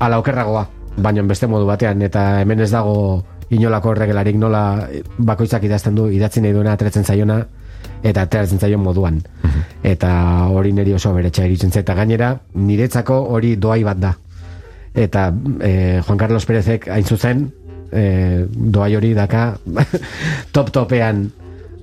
[0.00, 0.66] ala okerragoa,
[0.96, 2.94] baina beste modu batean, eta hemen ez dago
[3.50, 4.64] inolako erregelarik nola
[5.18, 7.40] bakoitzak idazten du, idatzi nahi duena atretzen zaiona,
[8.02, 9.20] eta ateratzen zaion moduan.
[9.84, 10.10] Eta
[10.52, 14.14] hori niri oso beretxa iritzen eta gainera niretzako hori doai bat da.
[14.94, 15.28] Eta
[15.62, 17.46] e, Juan Carlos Pérezek hain zuzen,
[17.92, 19.52] e, doai hori daka
[20.54, 21.28] top-topean,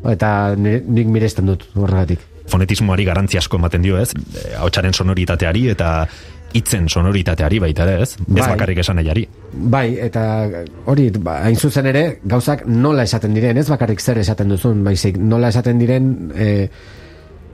[0.05, 2.19] eta nire- nik miresten dut horregatik.
[2.47, 4.13] fonetismoari garrantzi asko ematen dio, ez?
[4.15, 6.07] Eh, Ahotsaren sonoritateari eta
[6.53, 8.13] hitzen sonoritateari baita ere, ez?
[8.15, 8.47] Ez Bai.
[8.53, 9.27] bakarrik esan nahiari.
[9.51, 10.47] Bai, eta
[10.85, 15.17] hori, ba, hain zuzen ere, gauzak nola esaten diren, ez bakarrik zer esaten duzun, baizik,
[15.17, 16.69] nola esaten diren, e,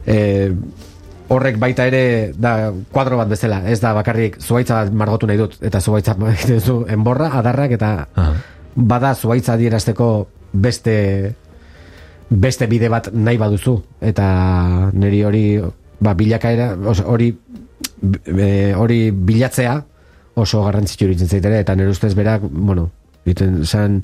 [0.05, 0.51] e,
[1.29, 5.81] horrek baita ere da kuadro bat bezala, ez da bakarrik zuaitza margotu nahi dut, eta
[5.81, 6.13] zuaitza
[6.47, 8.33] duzu enborra, adarrak eta Aha.
[8.75, 11.33] bada zuaitza adierazteko beste
[12.33, 14.25] beste bide bat nahi baduzu eta
[14.93, 15.43] niri hori
[15.99, 16.73] ba, bilakaera
[17.05, 17.33] hori
[18.77, 19.77] hori bilatzea
[20.35, 22.89] oso garrantzitsu iruditzen zait ere eta nire ustez berak bueno
[23.25, 24.01] egiten zen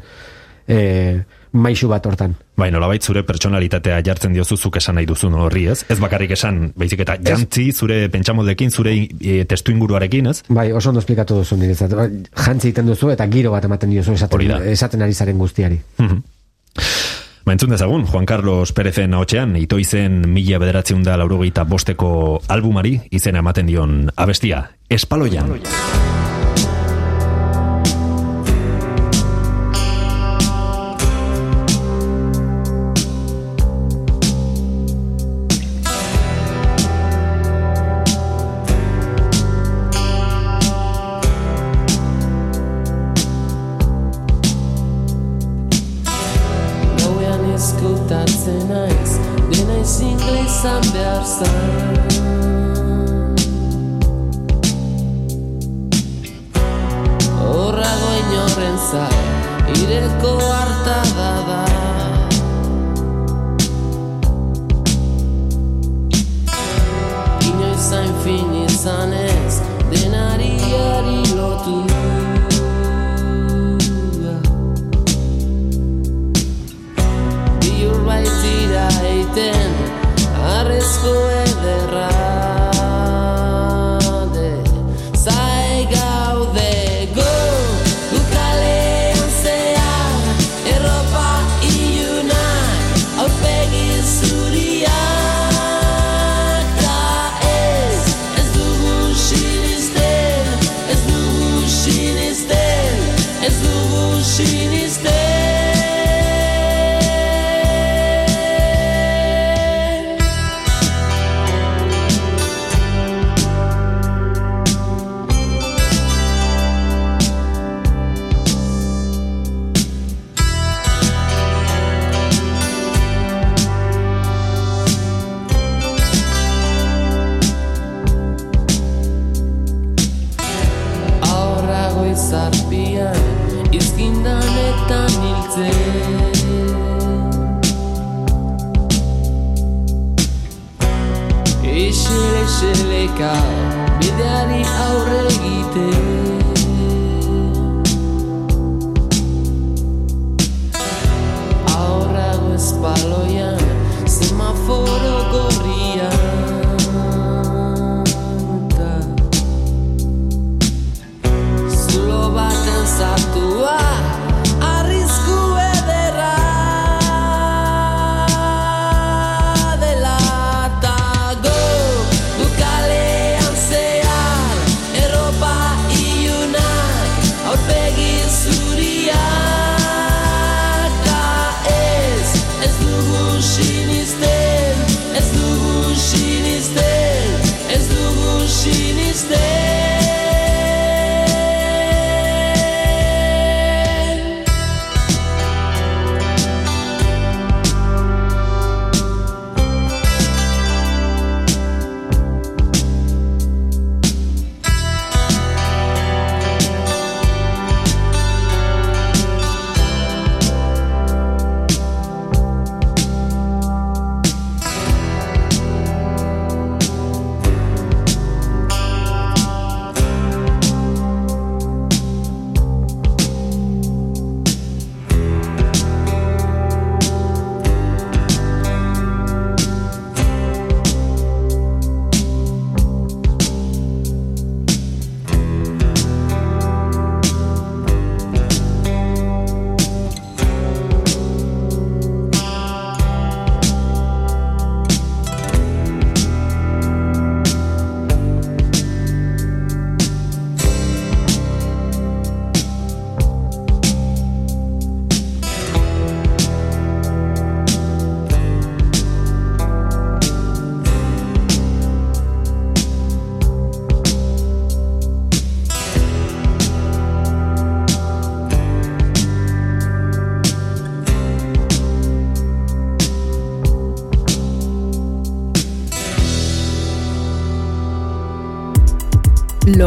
[0.68, 5.64] e, maisu bat hortan Bai, nolabait zure pertsonalitatea jartzen diozu zuk esan nahi duzun horri,
[5.72, 5.86] ez?
[5.90, 10.42] Ez bakarrik esan, baizik eta jantzi zure pentsamoldekin, zure e, testu inguruarekin, ez?
[10.50, 11.96] Bai, oso ondo esplikatu duzu niretzat.
[11.96, 15.80] Ba, Jantzi egiten duzu eta giro bat ematen diozu esaten, esaten ari zaren guztiari.
[16.04, 16.20] Ba,
[17.54, 23.44] entzun dezagun, Juan Carlos Pérezen haotxean, ito izen mila bederatzeun da laurogeita bosteko albumari, izena
[23.44, 25.50] ematen dion abestia, Espaloian.
[25.50, 26.29] Gauean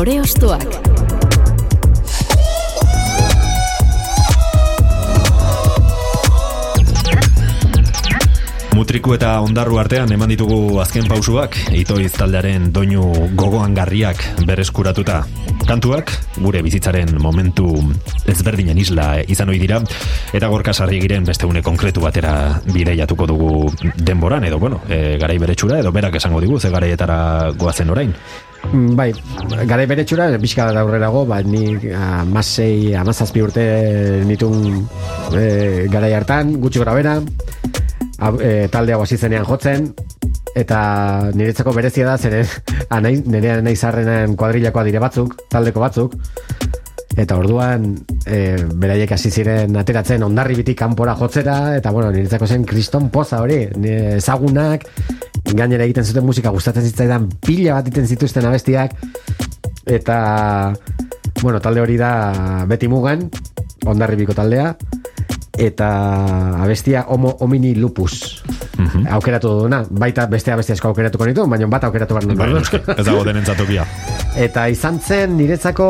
[0.03, 0.67] Lore Ostoak.
[8.75, 13.05] Mutriku eta ondarru artean eman ditugu azken pausuak, itoiz taldearen doinu
[13.39, 15.23] gogoangarriak berreskuratuta.
[15.71, 16.11] Kantuak
[16.43, 17.71] gure bizitzaren momentu
[18.27, 19.79] ezberdinen isla izan ohi dira
[20.35, 23.53] eta gorka sarri giren beste une konkretu batera bideiatuko dugu
[23.95, 28.17] denboran edo bueno, e, garai beretsura edo berak esango digu ze garaietara goazen orain.
[28.71, 29.13] Mm, bai,
[29.63, 33.63] Bai, garai beretxura, pixka da aurrerago, ba, ni amasei, amazazpi urte
[34.27, 34.57] nitun
[35.39, 37.13] e, garai hartan, gutxi gora bera,
[38.43, 39.87] e, talde hau hasi zenean jotzen,
[40.59, 40.81] eta
[41.39, 42.51] niretzako berezia da, zeren
[42.99, 46.19] anai, nire nahi zarrenen kuadrilakoa dire batzuk, taldeko batzuk,
[47.15, 47.93] eta orduan
[48.27, 53.39] e, beraiek hasi ziren ateratzen ondarri bitik kanpora jotzera, eta bueno, niretzako zen kriston poza
[53.47, 53.69] hori,
[54.19, 54.91] ezagunak,
[55.55, 58.95] gainera egiten zuten musika gustatzen zitzaidan pila bat egiten zituzten abestiak
[59.87, 60.73] eta
[61.43, 63.29] bueno, talde hori da beti mugan
[63.87, 64.77] ondarribiko taldea
[65.59, 65.89] eta
[66.63, 68.43] abestia homo homini lupus
[69.11, 72.63] aukeratu duna, baita beste abestia asko aukeratuko nitu, baina bat aukeratu behar Bai, nuen.
[72.63, 73.87] noski, ez dago denentzatokia.
[74.37, 75.89] Eta izan zen niretzako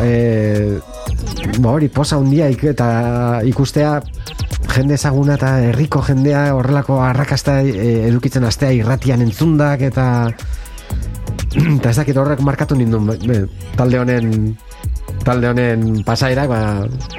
[0.00, 0.78] e,
[1.58, 3.98] ba hori posa handia ik, eta ikustea
[4.74, 10.06] jende ezaguna eta herriko jendea horrelako arrakasta e, edukitzen astea irratian entzundak eta
[11.78, 13.44] eta ez dakit horrek markatu nindun be,
[13.78, 14.30] talde honen
[15.24, 16.60] talde honen pasaerak ba,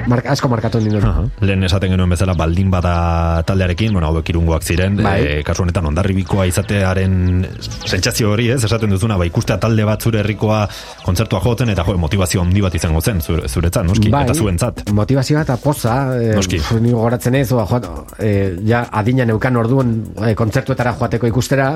[0.07, 1.23] marka, asko markatu nindun Aha.
[1.45, 5.17] Lehen esaten genuen bezala baldin bada taldearekin, bueno, hauek irungoak ziren, Bai.
[5.21, 7.45] e, kasu honetan ondarribikoa izatearen
[7.85, 10.63] sentsazio hori, ez, esaten duzuna, ba, ikustea talde bat zure herrikoa
[11.05, 14.85] kontzertua jotzen, eta jo, motivazio handi bat izango zen, zure, zuretzat, noski, eta zuentzat.
[14.95, 15.95] Motivazioa eta poza.
[16.19, 16.61] E, Noski.
[16.81, 18.31] Ni gogoratzen ez, oa, jo, e,
[18.67, 21.71] ja adina neukan orduan e, kontzertuetara joateko ikustera.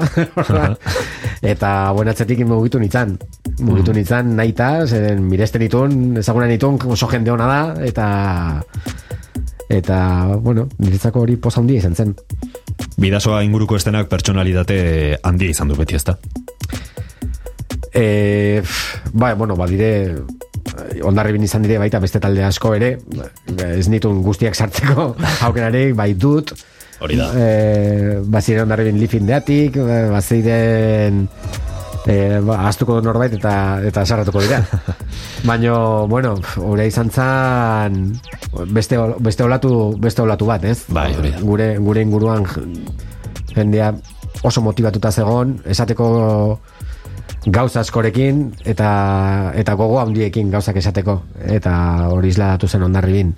[1.53, 3.15] eta buen atzetik mugitu nintzen.
[3.65, 8.07] Mugitu nintzen naita, zeren miresten ditun, ezaguna nitun, oso jende ona da, eta
[9.70, 9.99] eta,
[10.41, 12.15] bueno, niretzako hori poza handia izan zen.
[12.99, 16.17] Bidasoa inguruko estenak pertsonalitate handia izan du beti, ezta?
[17.93, 18.61] E,
[19.13, 19.91] bai, bueno, badire
[21.05, 22.91] ondarribin izan dire baita beste talde asko ere
[23.65, 25.13] ez nitun guztiak sartzeko
[25.47, 26.53] aukerarik bai dut
[26.99, 27.30] Hori da.
[27.34, 29.80] e, baziren ondarribin lifin-deatik
[30.13, 31.26] baziren
[32.06, 33.54] e, ba, astuko du norbait eta
[33.86, 34.62] eta sarratuko dira.
[35.50, 38.00] Baino bueno hori izan zan
[38.72, 40.84] beste, beste olatu beste olatu bat ez?
[40.88, 42.47] Bai, hori gure, gure inguruan
[43.56, 43.93] jendea
[44.43, 46.08] oso motivatuta zegon esateko
[47.47, 48.89] gauza askorekin eta
[49.56, 51.22] eta gogo handiekin gauzak esateko.
[51.47, 51.74] Eta
[52.14, 53.36] hori isladatu zen ondarribin.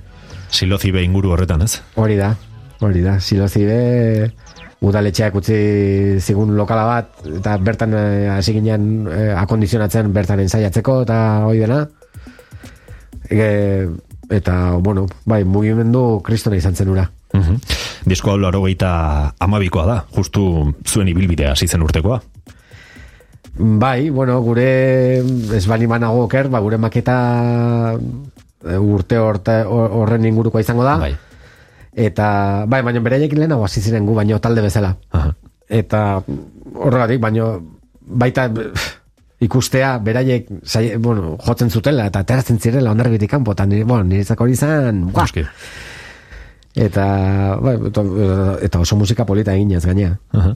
[0.51, 1.79] Silozibe inguru horretan, ez?
[1.95, 2.35] hori da
[2.81, 3.19] hori da.
[3.19, 4.31] Silozibe
[4.81, 5.57] udaletxeak utzi
[6.19, 11.83] zigun lokala bat eta bertan eh, hasi ginen eh, akondizionatzen bertan ensaiatzeko eta hori dena
[13.29, 13.87] e,
[14.29, 17.55] eta bueno bai mugimendu kristona izan zen ura Mhm.
[18.05, 18.59] Disko hau laro
[19.39, 22.21] amabikoa da, justu zuen ibilbidea hasi zen urtekoa.
[23.55, 25.19] Bai, bueno, gure
[25.55, 27.93] ez bali manago oker, ba, gure maketa
[28.65, 30.97] e, urte horren ingurukoa izango da.
[30.97, 31.15] Bai.
[31.91, 34.95] Eta, bai, baina beraiek lehenago hasi ziren gu, baino talde bezala.
[35.11, 35.33] Aha.
[35.71, 36.21] Eta
[36.75, 37.53] horregatik, baino
[38.01, 38.49] baita
[39.41, 44.45] ikustea beraiek sai, bueno, jotzen zutela eta ateratzen zirela ondarbitik kanpo eta nire, bueno, niretzako
[44.45, 45.07] hori izan
[46.71, 47.05] eta,
[47.59, 48.03] bai, eta,
[48.67, 50.53] eta oso musika polita eginez gainea Aha.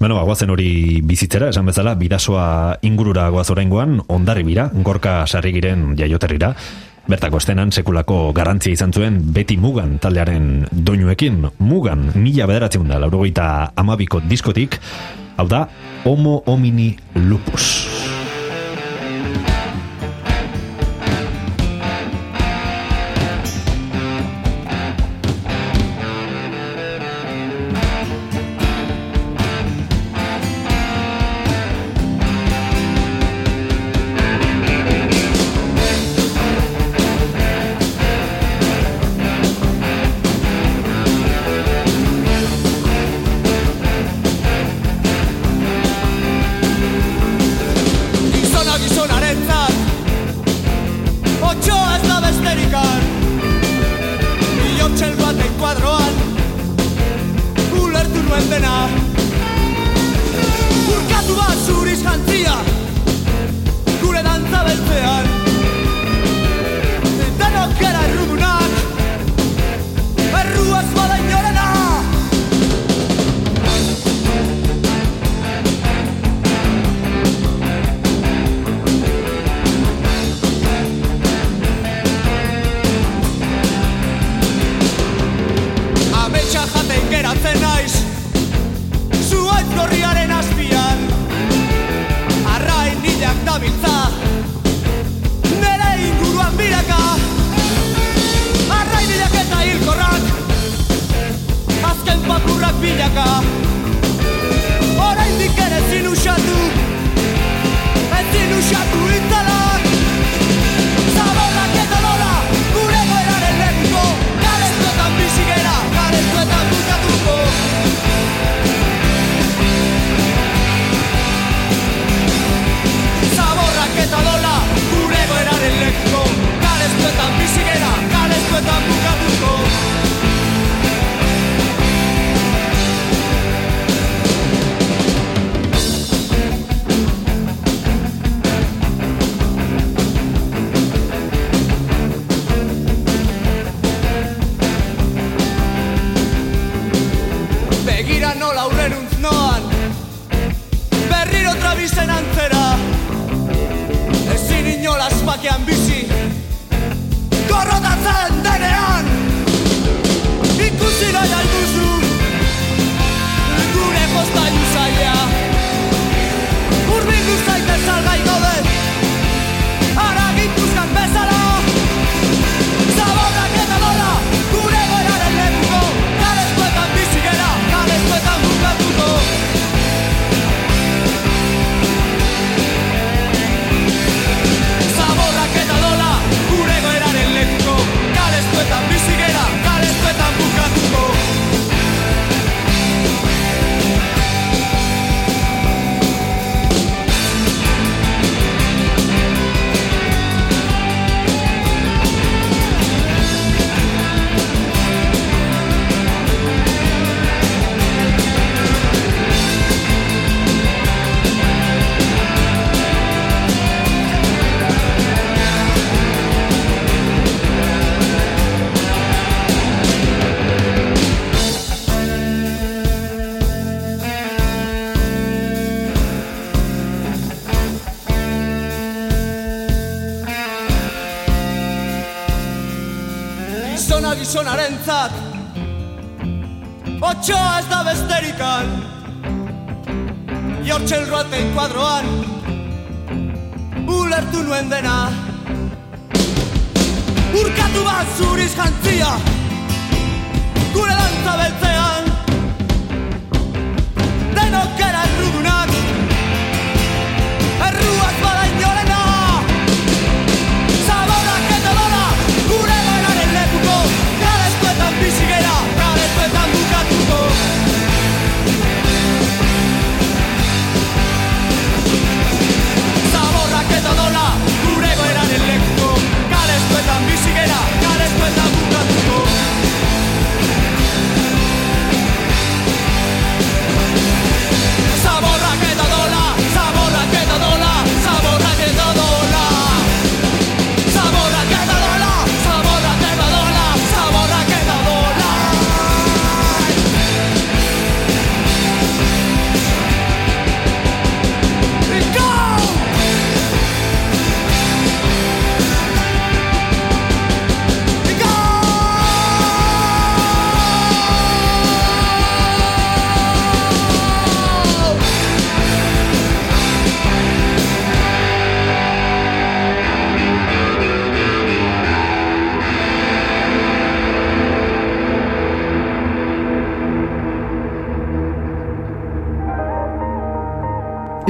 [0.00, 5.94] Bueno, ba, guazen hori bizitzera, esan bezala, bidasoa ingurura goaz oraingoan, ondarri bira, gorka sarrigiren
[5.96, 6.50] jaioterrira,
[7.06, 13.72] bertako estenan sekulako garantzia izan zuen beti mugan taldearen doinuekin, mugan, mila bederatzen da, laurogeita
[13.78, 14.80] amabiko diskotik,
[15.38, 15.66] hau da,
[16.04, 17.85] homo homini lupus.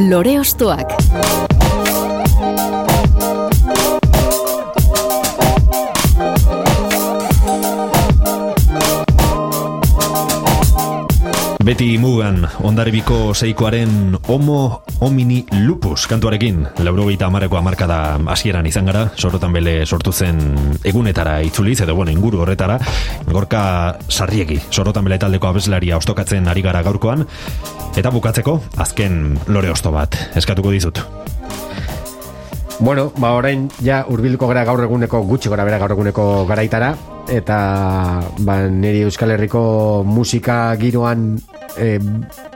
[0.07, 0.87] Lore Ostoak.
[11.67, 19.51] Beti mugan, ondarribiko seikoaren homo homini lupus kantuarekin, laurogeita amareko amarkada hasieran izan gara, sorotan
[19.57, 20.39] bele sortu zen
[20.87, 22.79] egunetara itzuliz, edo bueno, inguru horretara,
[23.27, 27.27] gorka sarriegi, sorotan bele taldeko abeslaria ostokatzen ari gara gaurkoan,
[27.97, 31.01] eta bukatzeko, azken lore osto bat, eskatuko dizut.
[32.79, 36.91] Bueno, ba orain ja hurbilduko gara gaur eguneko gutxi gora bera gaur eguneko garaitara
[37.33, 37.59] eta
[38.45, 41.39] ba niri Euskal Herriko musika giroan
[41.81, 41.97] e,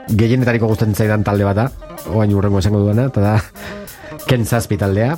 [0.07, 1.67] gehienetariko gustatzen zaidan talde bat da.
[2.13, 3.33] Oain urrengo esango duena, eta da
[4.27, 5.17] Ken Zazpi taldea.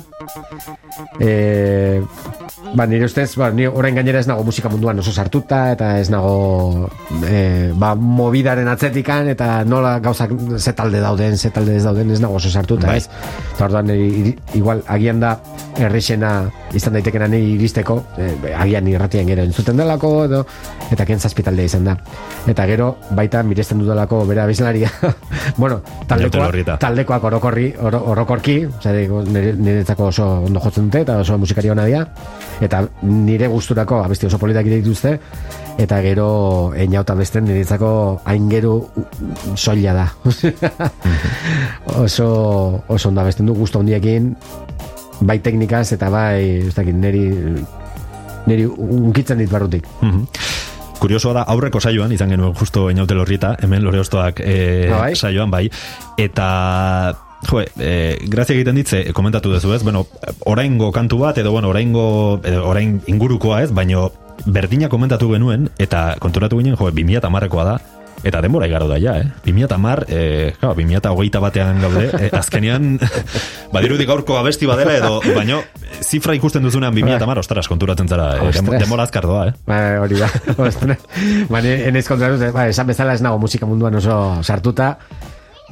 [1.20, 2.00] E,
[2.72, 6.08] ba, nire ustez, ba, ni orain gainera ez nago musika munduan oso sartuta, eta ez
[6.12, 6.88] nago
[7.28, 12.20] e, ba, movidaren atzetikan, eta nola gauzak ze talde dauden, ze talde ez dauden, ez
[12.24, 13.02] nago oso sartuta, Bai.
[13.02, 13.08] ez?
[13.54, 13.92] Eta orduan,
[14.54, 15.36] igual, agian da,
[15.78, 16.34] errexena
[16.74, 20.42] izan daitekenan iristeko, e, agian irratian gero entzuten delako, edo,
[20.94, 21.96] eta kentzazpi taldea izan da.
[22.50, 24.90] Eta gero, baita miresten dudalako bera abislaria.
[25.62, 25.80] bueno,
[26.10, 26.76] taldekoa, Lorrieta.
[26.82, 28.92] taldekoak orokorri, oro, orokorki, osea,
[29.28, 32.04] nire, niretzako oso ondo jotzen dute, eta oso musikari hona dira,
[32.64, 35.18] eta nire gusturako abesti oso politak dituzte,
[35.78, 36.28] eta gero
[36.76, 38.76] einauta besten niretzako hain gero
[39.54, 40.06] soila da.
[42.04, 42.28] oso,
[42.88, 44.34] oso ondo abesten du gusto handiekin,
[45.20, 47.28] bai teknikaz eta bai, ez dakit, niri,
[48.46, 49.86] niri unkitzen dit barrutik.
[50.00, 50.24] Mhm.
[50.98, 55.14] Kuriosoa da, aurreko saioan, izan genuen justo inaute lorrieta, hemen lore ostoak e, Ah, bai?
[55.16, 55.68] saioan bai,
[56.16, 57.14] eta
[57.44, 60.06] Jo, e, grazia egiten ditze, komentatu duzu ez, bueno,
[60.48, 64.06] oraingo kantu bat, edo bueno, oraingo, edo orain ingurukoa ez, baino
[64.46, 67.74] berdina komentatu genuen, eta konturatu ginen, jo, 2000 amarrekoa da,
[68.24, 69.28] eta denbora igaro da ja, eh?
[69.44, 72.96] 2000 amar, e, claro, 2000 hogeita batean gaude, e, azkenean,
[73.74, 75.60] badirudi gaurko abesti badela, edo, baino,
[76.00, 79.54] zifra ikusten duzunean 2000 amar, ostras, konturatzen zara, e, denbora azkar doa, eh?
[79.68, 80.30] Ba, hori da.
[80.64, 81.04] Ostras.
[81.50, 84.94] ba, enez kontratu, ba, esan bezala ez nago musika munduan oso sartuta,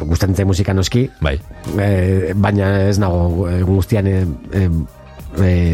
[0.02, 1.38] gustatzen zait musika noski, Bai.
[1.78, 4.16] e, baina ez nago egun guztian e,
[4.52, 4.68] e,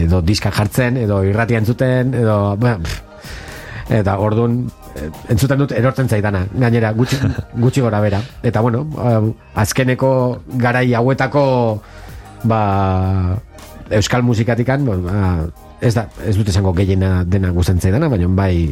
[0.05, 2.39] edo diska jartzen, edo irratia entzuten, edo...
[2.61, 3.05] Ba, pff.
[3.99, 4.67] eta orduan
[5.29, 7.19] entzuten dut erortzen zaidana, gainera gutxi,
[7.55, 8.21] gutxi gora bera.
[8.43, 10.11] Eta bueno, eh, azkeneko
[10.61, 11.45] garai hauetako
[12.45, 12.61] ba,
[13.91, 15.31] euskal musikatikan, ba,
[15.81, 18.69] ez da, ez dut esango gehiena dena gustatzen zaidana, baina bai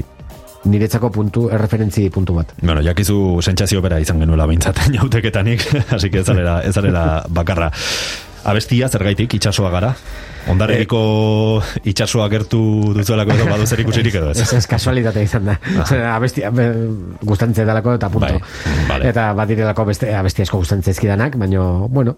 [0.67, 2.53] niretzako puntu, erreferentzi puntu bat.
[2.63, 5.67] Bueno, jakizu sentsazio bera izan genuela behintzat jauteketanik,
[5.97, 7.71] así que ez zarela, ez zarela bakarra.
[8.47, 9.95] Abestia, zergaitik, itxasoa gara?
[10.51, 10.99] Ondarebiko
[11.91, 12.61] itxasoa gertu
[12.95, 14.41] duzuelako edo badu zer ikusirik edo ez?
[14.45, 15.57] Ez, ez kasualitatea izan da.
[15.83, 16.67] Osea, abesti, be,
[17.27, 18.31] gustatzen zaidalako eta punto.
[18.39, 19.09] Bai, vale.
[19.11, 22.15] Eta badirelako beste abesti asko gustatzen zaizkidanak, baina, bueno,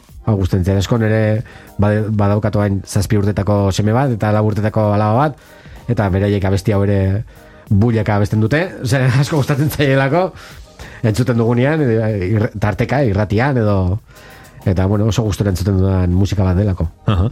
[0.67, 0.99] zaid asko
[1.79, 5.37] bad- badaukatu hain zazpi urtetako seme bat, eta lau urtetako alaba bat,
[5.89, 7.25] eta beraiek abesti hau ere
[7.71, 10.33] bullaka abesten dute, Osea, asko gustatzen zaielako,
[11.03, 11.81] entzuten dugunean,
[12.61, 14.01] tarteka, irratian, edo,
[14.65, 16.89] eta, bueno, oso gustura entzuten dudan musika bat delako.
[17.07, 17.29] Aha.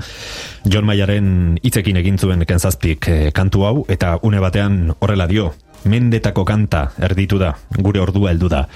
[0.64, 5.52] John Mayaren hitzekin egin zuen kenzazpik eh, kantu hau, eta une batean horrela dio,
[5.84, 8.66] mendetako kanta erditu da, gure ordua heldu da,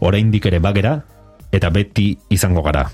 [0.00, 1.00] oraindik ere bagera,
[1.52, 2.88] eta beti izango gara.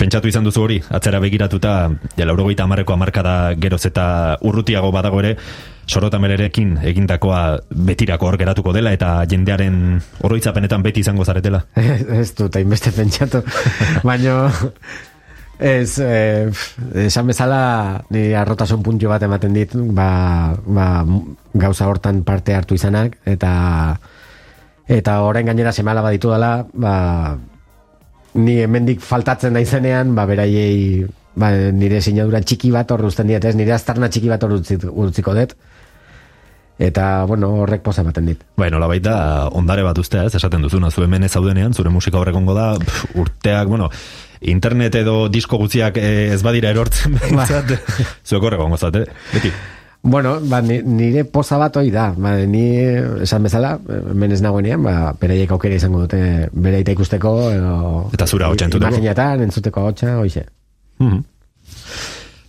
[0.00, 1.74] Pentsatu izan duzu hori, atzera begiratuta,
[2.16, 4.04] ja, laurogeita amarreko amarkada geroz eta
[4.48, 5.34] urrutiago badago ere,
[5.90, 7.42] sorotamelerekin egindakoa
[7.90, 11.66] betirako hor geratuko dela, eta jendearen oroitzapenetan beti izango zaretela.
[12.22, 13.42] ez dut hainbeste pentsatu
[14.08, 14.48] baino
[15.60, 16.48] ez eh,
[17.04, 17.60] esan bezala
[18.08, 20.86] ni arrotasun puntio bat ematen dit ba, ba,
[21.52, 23.52] gauza hortan parte hartu izanak eta
[24.88, 26.94] eta orain gainera semala baditu dela ba,
[28.34, 33.44] ni hemendik faltatzen da izenean ba, beraiei ba, nire sinadura txiki bat hor uzten diet
[33.44, 33.56] ez?
[33.58, 35.56] Nire aztarna txiki bat hor utziko dut.
[36.80, 38.44] Eta bueno horrek poza ematen dit.
[38.56, 39.14] Bai, nola baita,
[39.56, 43.10] ondare bat ustea, ez, esaten duzuna, zu hemen ez zaudenean, zure musika horrekongo da, pf,
[43.20, 43.90] urteak, bueno,
[44.40, 47.76] internet edo disko gutziak eh, ez badira erortzen behintzat,
[48.24, 49.04] zuek horrekongo zate,
[49.34, 49.52] beti.
[50.02, 52.14] Bueno, ba, ni- nire poza bat hoi da.
[52.16, 52.62] Ba, ni
[53.22, 53.74] esan bezala,
[54.10, 57.74] hemen ez nagoenean, ba, beraiek aukera izango dute bereita ikusteko edo
[58.12, 58.88] Eta zure ahotsa entzuteko.
[58.94, 60.46] Imaginatan, entzuteko hotxa, hoize.
[60.98, 61.20] Mhm.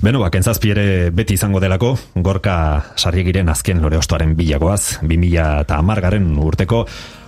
[0.02, 2.56] Beno, ba, kentzazpi ere beti izango delako, gorka
[2.96, 6.86] sarriegiren azken lore ostoaren bilagoaz, 2000 eta amargaren urteko,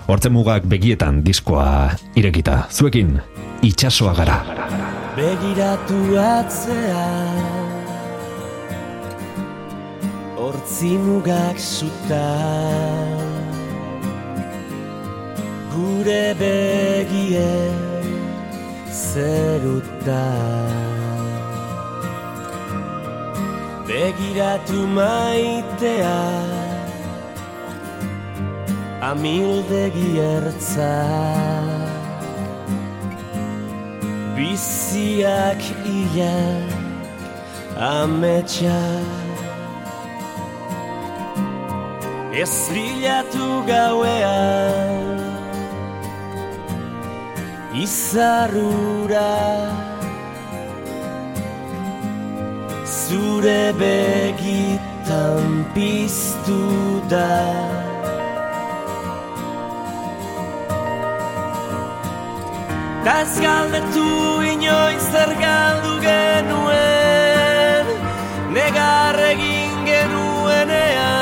[0.07, 2.63] hortzen mugak begietan diskoa irekita.
[2.71, 3.19] Zuekin,
[3.61, 4.39] itxasoa gara.
[5.15, 7.05] Begiratu atzea
[10.43, 12.27] Hortzi mugak suta
[15.71, 17.53] Gure begie
[18.91, 20.25] zeruta
[23.87, 26.19] Begiratu maitea
[29.11, 30.93] Amildegi ertza.
[34.35, 36.35] Biziak ia
[37.91, 38.79] ametsa
[42.33, 45.21] Ez bilatu gauean
[47.77, 49.33] Izarrura.
[52.85, 55.45] Zure begitan
[55.75, 56.61] piztu
[57.09, 57.29] da.
[63.05, 64.09] Ta ez galdetu
[64.53, 67.85] inoiz zer galdu genuen
[68.57, 71.12] Negar egin genuenean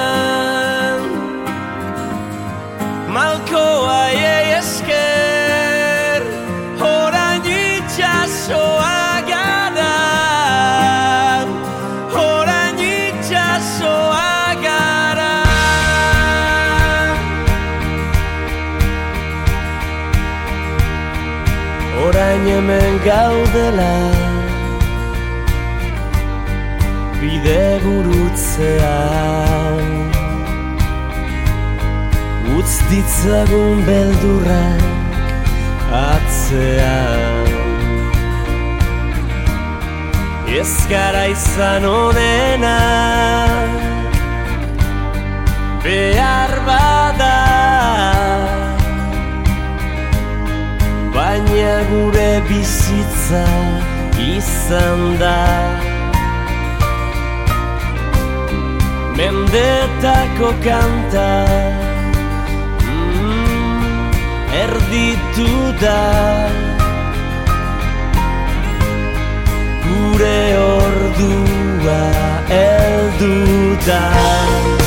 [23.62, 23.94] gaudela
[27.22, 29.32] Bide gurutzean
[32.58, 34.84] Utz ditzagun beldurrak
[35.92, 37.48] atzean.
[40.60, 42.78] Ez gara izan onena.
[45.84, 47.38] Behar bada.
[51.16, 53.11] Baina gure bizitza
[54.20, 55.82] izan da.
[59.22, 61.46] Mendetako kanta
[62.82, 64.12] mm,
[64.62, 65.52] Erditu
[65.82, 66.50] da
[69.84, 72.02] Gure ordua
[72.50, 74.81] eldu da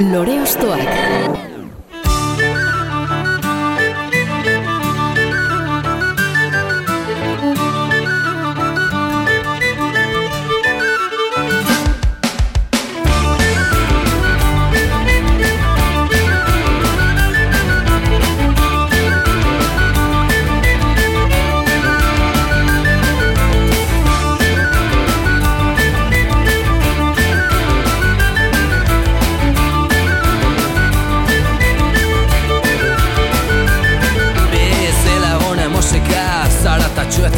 [0.00, 1.53] Lore Ostoak.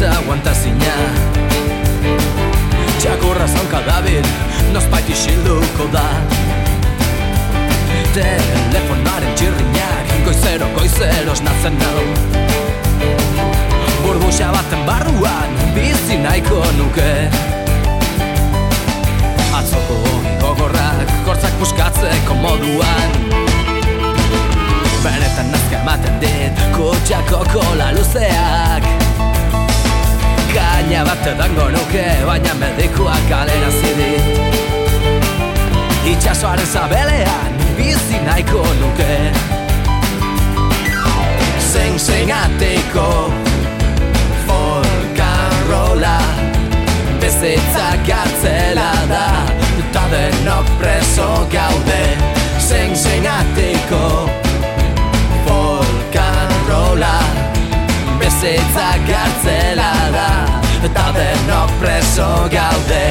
[0.07, 0.93] Zaratatxu eta guantazina
[2.99, 4.23] Txakurra zonka dabil
[4.73, 6.05] Nospait isilduko da.
[8.15, 12.03] Telefonaren txirrinak Goizero, goizero esnatzen nau.
[14.03, 17.29] Burbuxa baten barruan Bizi nahiko nuke.
[19.59, 19.99] Atzoko
[20.41, 23.17] gogorrak Kortzak puskatzeko moduan.
[25.03, 28.96] Benetan nazka ematen dit Kutxako kola luzeak
[30.57, 34.23] Kaina bat edango nuke Baina medikuak kalera zidit
[36.11, 39.15] Itxasoaren zabelean Bizi nahiko nuke.
[41.61, 43.05] Zein zein ateko
[44.47, 46.17] Folkarrola
[47.21, 49.27] Bizitza gartzela da
[49.83, 52.01] Eta denok preso gaude.
[52.69, 54.03] Zein zein ateko
[55.45, 57.15] Folkarrola
[58.17, 60.36] Bizitza gartzela da
[60.77, 63.05] Eta denok preso gaude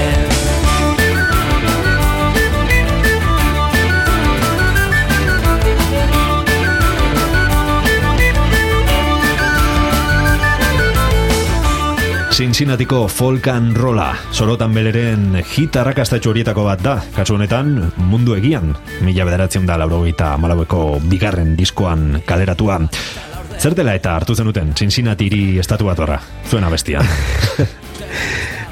[12.37, 17.71] Cincinnatiko folk and rolla, sorotan beleren hit arrakastatxo horietako bat da, kasu honetan
[18.11, 22.77] mundu egian, mila bederatzen da laurogeita malaueko bigarren diskoan kaleratua.
[23.67, 25.27] Zer dela eta hartu zenuten Cincinnati
[25.59, 27.03] estatu bat horra, zuen abestia.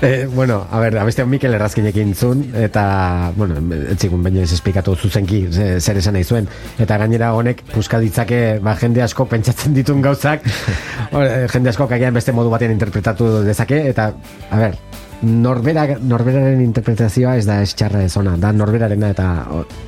[0.02, 3.54] Eh, bueno, a ver, abeste Mikel Errazkinekin zun, eta, bueno,
[3.88, 6.48] etzigun baina ez esplikatu zuzenki ze- zer esan nahi zuen.
[6.78, 10.44] Eta gainera honek, puska ditzake, ba, jende asko pentsatzen ditun gauzak,
[11.22, 14.10] eh, jende asko kagian beste modu batean interpretatu dezake, eta,
[14.50, 14.76] a ver,
[15.22, 19.28] norbera, norberaren interpretazioa ez da txarra ez ona, da norberarena eta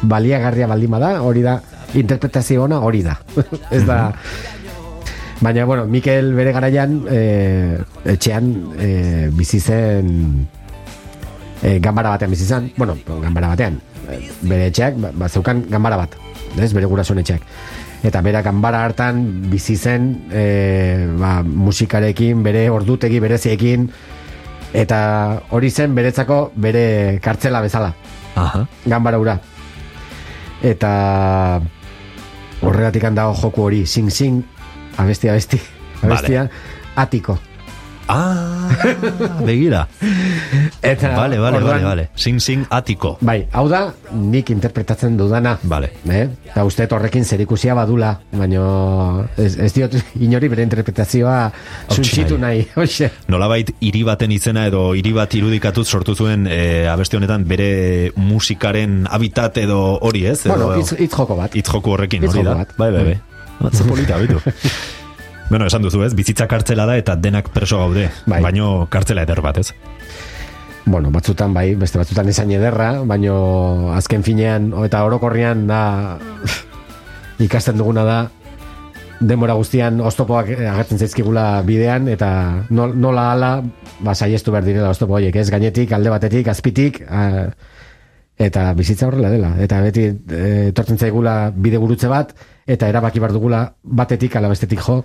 [0.03, 1.59] baliagarria baldin bada, hori da,
[1.95, 3.19] interpretazio ona hori da.
[3.77, 4.15] ez da,
[5.41, 7.77] Baina, bueno, Mikel bere garaian e,
[8.09, 8.47] etxean
[8.81, 10.47] e, bizi zen
[11.61, 13.77] e, ganbara batean bizi zen, bueno, ganbara batean,
[14.09, 16.17] e, bere etxeak, ba, ba, zeukan ganbara bat,
[16.57, 17.45] ez, bere gurasoen etxeak.
[18.07, 19.23] Eta bera ganbara hartan
[19.53, 23.91] bizi zen e, ba, musikarekin, bere ordutegi bereziekin,
[24.73, 24.99] eta
[25.53, 27.93] hori zen beretzako bere kartzela bezala,
[28.41, 28.65] Aha.
[28.87, 29.37] ganbara ura.
[30.65, 31.61] Eta
[32.65, 34.41] horregatik handago joku hori, sing sing,
[34.97, 35.61] abesti abesti,
[36.03, 36.49] abestia,
[36.97, 37.39] atiko.
[38.09, 38.71] Ah,
[39.43, 39.89] begira.
[40.83, 42.09] Eta Vale, vale, orduan- vale, vale.
[42.15, 43.17] Sing sing atiko.
[43.21, 43.81] Bai, hau da,
[44.15, 45.57] nik interpretatzen dudana.
[45.67, 45.89] Vale.
[46.09, 46.29] Eh?
[46.47, 51.51] Eta uste horrekin zerikusia badula, baina ez, ez diot inori bere interpretazioa
[51.91, 52.63] suntxitu nahi.
[52.79, 53.11] Hoxe.
[53.27, 59.09] Nolabait hiri baten izena edo hiri bat irudikatuz sortu zuen e, abesti honetan bere musikaren
[59.11, 60.45] habitat edo hori ez?
[60.47, 61.59] Edo, Bueno, hitz, hitz joko bat.
[61.59, 62.61] hitz joku horrekin, Hitz hori joko da?
[62.63, 62.77] bat.
[62.79, 63.19] Bai, bai, bai.
[63.65, 64.41] Atzo polita, bitu.
[65.51, 68.09] bueno, esan duzu ez, bizitza kartzela da eta denak preso gaude.
[68.27, 68.41] Bai.
[68.43, 69.73] Baino kartzela eder bat, ez?
[70.87, 75.81] Bueno, batzutan bai, beste batzutan esain ederra, baino azken finean, eta orokorrian da
[77.47, 78.19] ikasten duguna da
[79.17, 82.29] denbora guztian oztopoak eh, agertzen zaizkigula bidean eta
[82.69, 83.51] nol- nola hala
[84.05, 87.47] ba saiestu behar direla oztopo horiek, ez gainetik, alde batetik, azpitik, a,
[88.37, 92.35] eta bizitza horrela dela eta beti eh, etortzen zaigula bide gurutze bat
[92.67, 95.05] eta erabaki behar dugula batetik ala bestetik jo.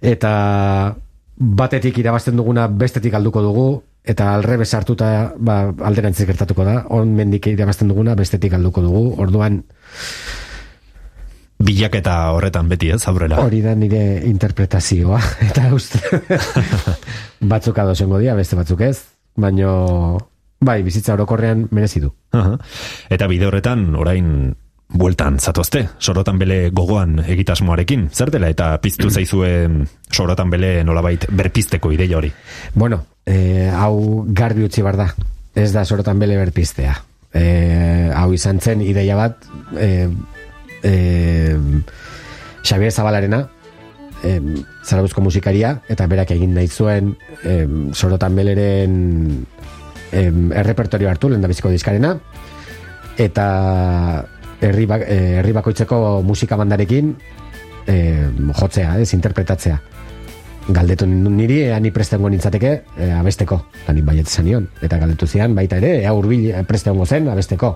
[0.00, 0.96] Eta
[1.36, 3.68] batetik irabazten duguna bestetik alduko dugu.
[4.04, 6.84] Eta alrebes hartuta ba, alderantziz gertatuko da.
[6.96, 9.04] On mendik irabazten duguna bestetik alduko dugu.
[9.20, 9.62] Orduan
[11.60, 13.42] Bilaketa horretan beti ez, aurrera.
[13.44, 15.20] hori da nire interpretazioa.
[15.50, 16.00] Eta uste
[17.52, 18.96] batzuk adosengo dira beste batzuk ez.
[19.36, 20.18] Baino
[20.60, 22.14] bai bizitza orokorrean merezi du.
[22.32, 22.56] Aha.
[23.12, 24.56] Eta bide horretan, orain
[24.92, 29.52] bueltan zatozte, sorotan bele gogoan egitasmoarekin, zer dela eta piztu zaizue
[30.10, 32.32] sorotan bele nolabait berpizteko ideia hori.
[32.74, 35.12] Bueno, eh, hau garbi utzi bar da.
[35.54, 36.96] Ez da sorotan bele berpiztea.
[37.34, 39.46] Eh, hau izan zen ideia bat
[39.78, 40.08] eh,
[40.82, 41.56] eh,
[42.62, 43.44] Xavier Zabalarena
[44.24, 44.40] eh,
[44.84, 47.14] zarabuzko musikaria eta berak egin nahi zuen
[47.44, 48.96] eh, sorotan beleren
[50.10, 52.16] eh, errepertorio hartu lehen diskarena
[53.18, 53.46] eta
[54.60, 57.14] herri, bak, eh, herri bakoitzeko musika bandarekin
[57.86, 58.28] eh,
[58.60, 59.80] jotzea, ez, interpretatzea
[60.68, 64.68] galdetu niri, ea ni prestengo nintzateke e, abesteko, eta nik baiet esan nion.
[64.82, 67.74] Eta galdetu zian, baita ere, ea urbil prestengo zen abesteko.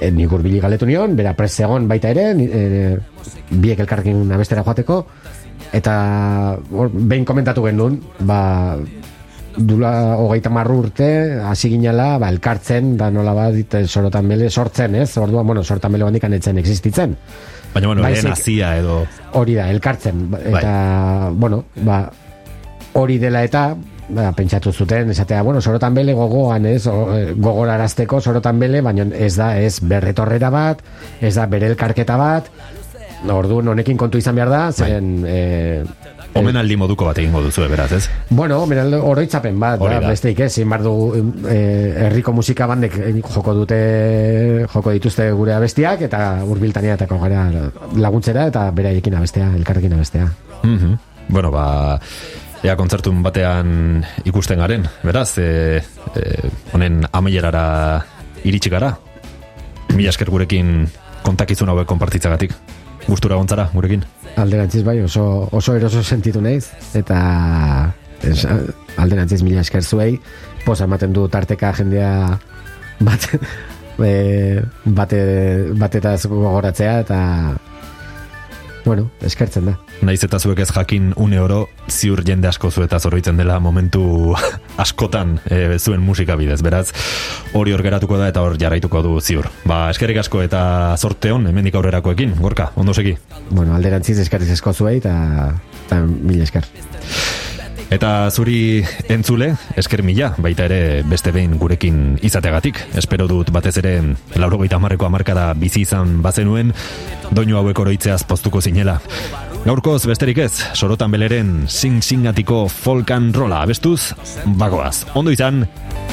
[0.00, 2.96] E, nik urbili galdetu nion, bera prest egon baita ere, e,
[3.50, 5.00] biek elkarrekin abestera joateko,
[5.76, 5.94] eta
[6.92, 8.76] behin komentatu genuen, ba,
[9.56, 15.16] dula hogeita marru urte, hasi ginela, ba, elkartzen, da nola bat, sorotan bele, sortzen, ez?
[15.18, 17.16] Orduan, bueno, sortan bele bandik anetzen existitzen.
[17.74, 19.02] Baina, bueno, Baizik- hazia edo...
[19.32, 20.30] Hori da, elkartzen.
[20.30, 22.10] Ba- Eta, bueno, ba,
[22.96, 23.74] hori dela eta,
[24.08, 29.08] ba, pentsatu zuten, esatea, bueno, sorotan bele gogoan, ez, o, eh, gogorarazteko sorotan bele, baina
[29.16, 30.80] ez da, ez berretorrera bat,
[31.20, 32.48] ez da bere elkarketa bat,
[33.32, 35.84] orduan honekin kontu izan behar da, zen, eh,
[36.36, 38.02] Omenaldi moduko bat egingo duzu, beraz, ez?
[38.28, 42.98] Bueno, omenal oroitzapen bat, Hori da, besteik ez, egin behar dugu eh, herriko musika bandek
[43.00, 43.78] eh, joko dute,
[44.72, 47.46] joko dituzte gure abestiak, eta urbiltania eta gara
[47.96, 50.28] laguntzera, eta beraiekin abestea, elkarrekin abestea.
[50.62, 50.98] Mhm.
[51.28, 51.98] Bueno, ba,
[52.62, 55.82] ea kontzertun batean ikusten garen, beraz, e,
[56.14, 56.22] e,
[56.72, 58.04] honen amaierara
[58.44, 58.92] iritsi gara.
[59.94, 60.86] Mila esker gurekin
[61.24, 62.54] kontakizun hauek konpartitzagatik.
[63.06, 64.02] Gustura gontzara gurekin.
[64.36, 66.66] Alderantziz bai, oso, oso eroso sentitu naiz,
[66.98, 67.18] eta
[68.26, 68.42] es,
[68.98, 70.16] alderantziz mila esker zuei,
[70.66, 72.10] posa ematen du tarteka jendea
[73.06, 73.28] bat,
[74.10, 74.12] e,
[74.84, 75.22] bate,
[75.78, 77.20] batetaz gogoratzea, eta
[78.86, 79.74] bueno, eskertzen da.
[80.06, 84.32] Naiz eta zuek ez jakin une oro ziur jende asko zuetaz horritzen dela momentu
[84.84, 86.86] askotan e, zuen musika bidez, beraz
[87.52, 89.50] hori hor geratuko da eta hor jarraituko du ziur.
[89.66, 90.62] Ba, eskerrik asko eta
[90.96, 93.16] zorte hon hemendik aurrerakoekin, gorka, ondo segi.
[93.50, 95.16] Bueno, alderantziz eskerriz esko zuei, eta,
[95.86, 96.70] eta mila esker.
[97.90, 102.80] Eta zuri entzule, esker mila, baita ere beste behin gurekin izategatik.
[102.98, 103.94] Espero dut batez ere
[104.34, 106.74] laurogeita hamarreko hamarkada bizi izan bazenuen,
[107.30, 108.98] doinu hauek oroitzeaz poztuko zinela.
[109.66, 114.12] Gaurkoz besterik ez, sorotan beleren sing-singatiko folkan rola abestuz,
[114.58, 115.64] bagoaz, ondo izan,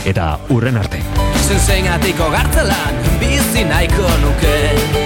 [0.09, 1.01] eta urren arte.
[1.43, 5.02] Zen zengatiko gartzelan bizi nahiko nuke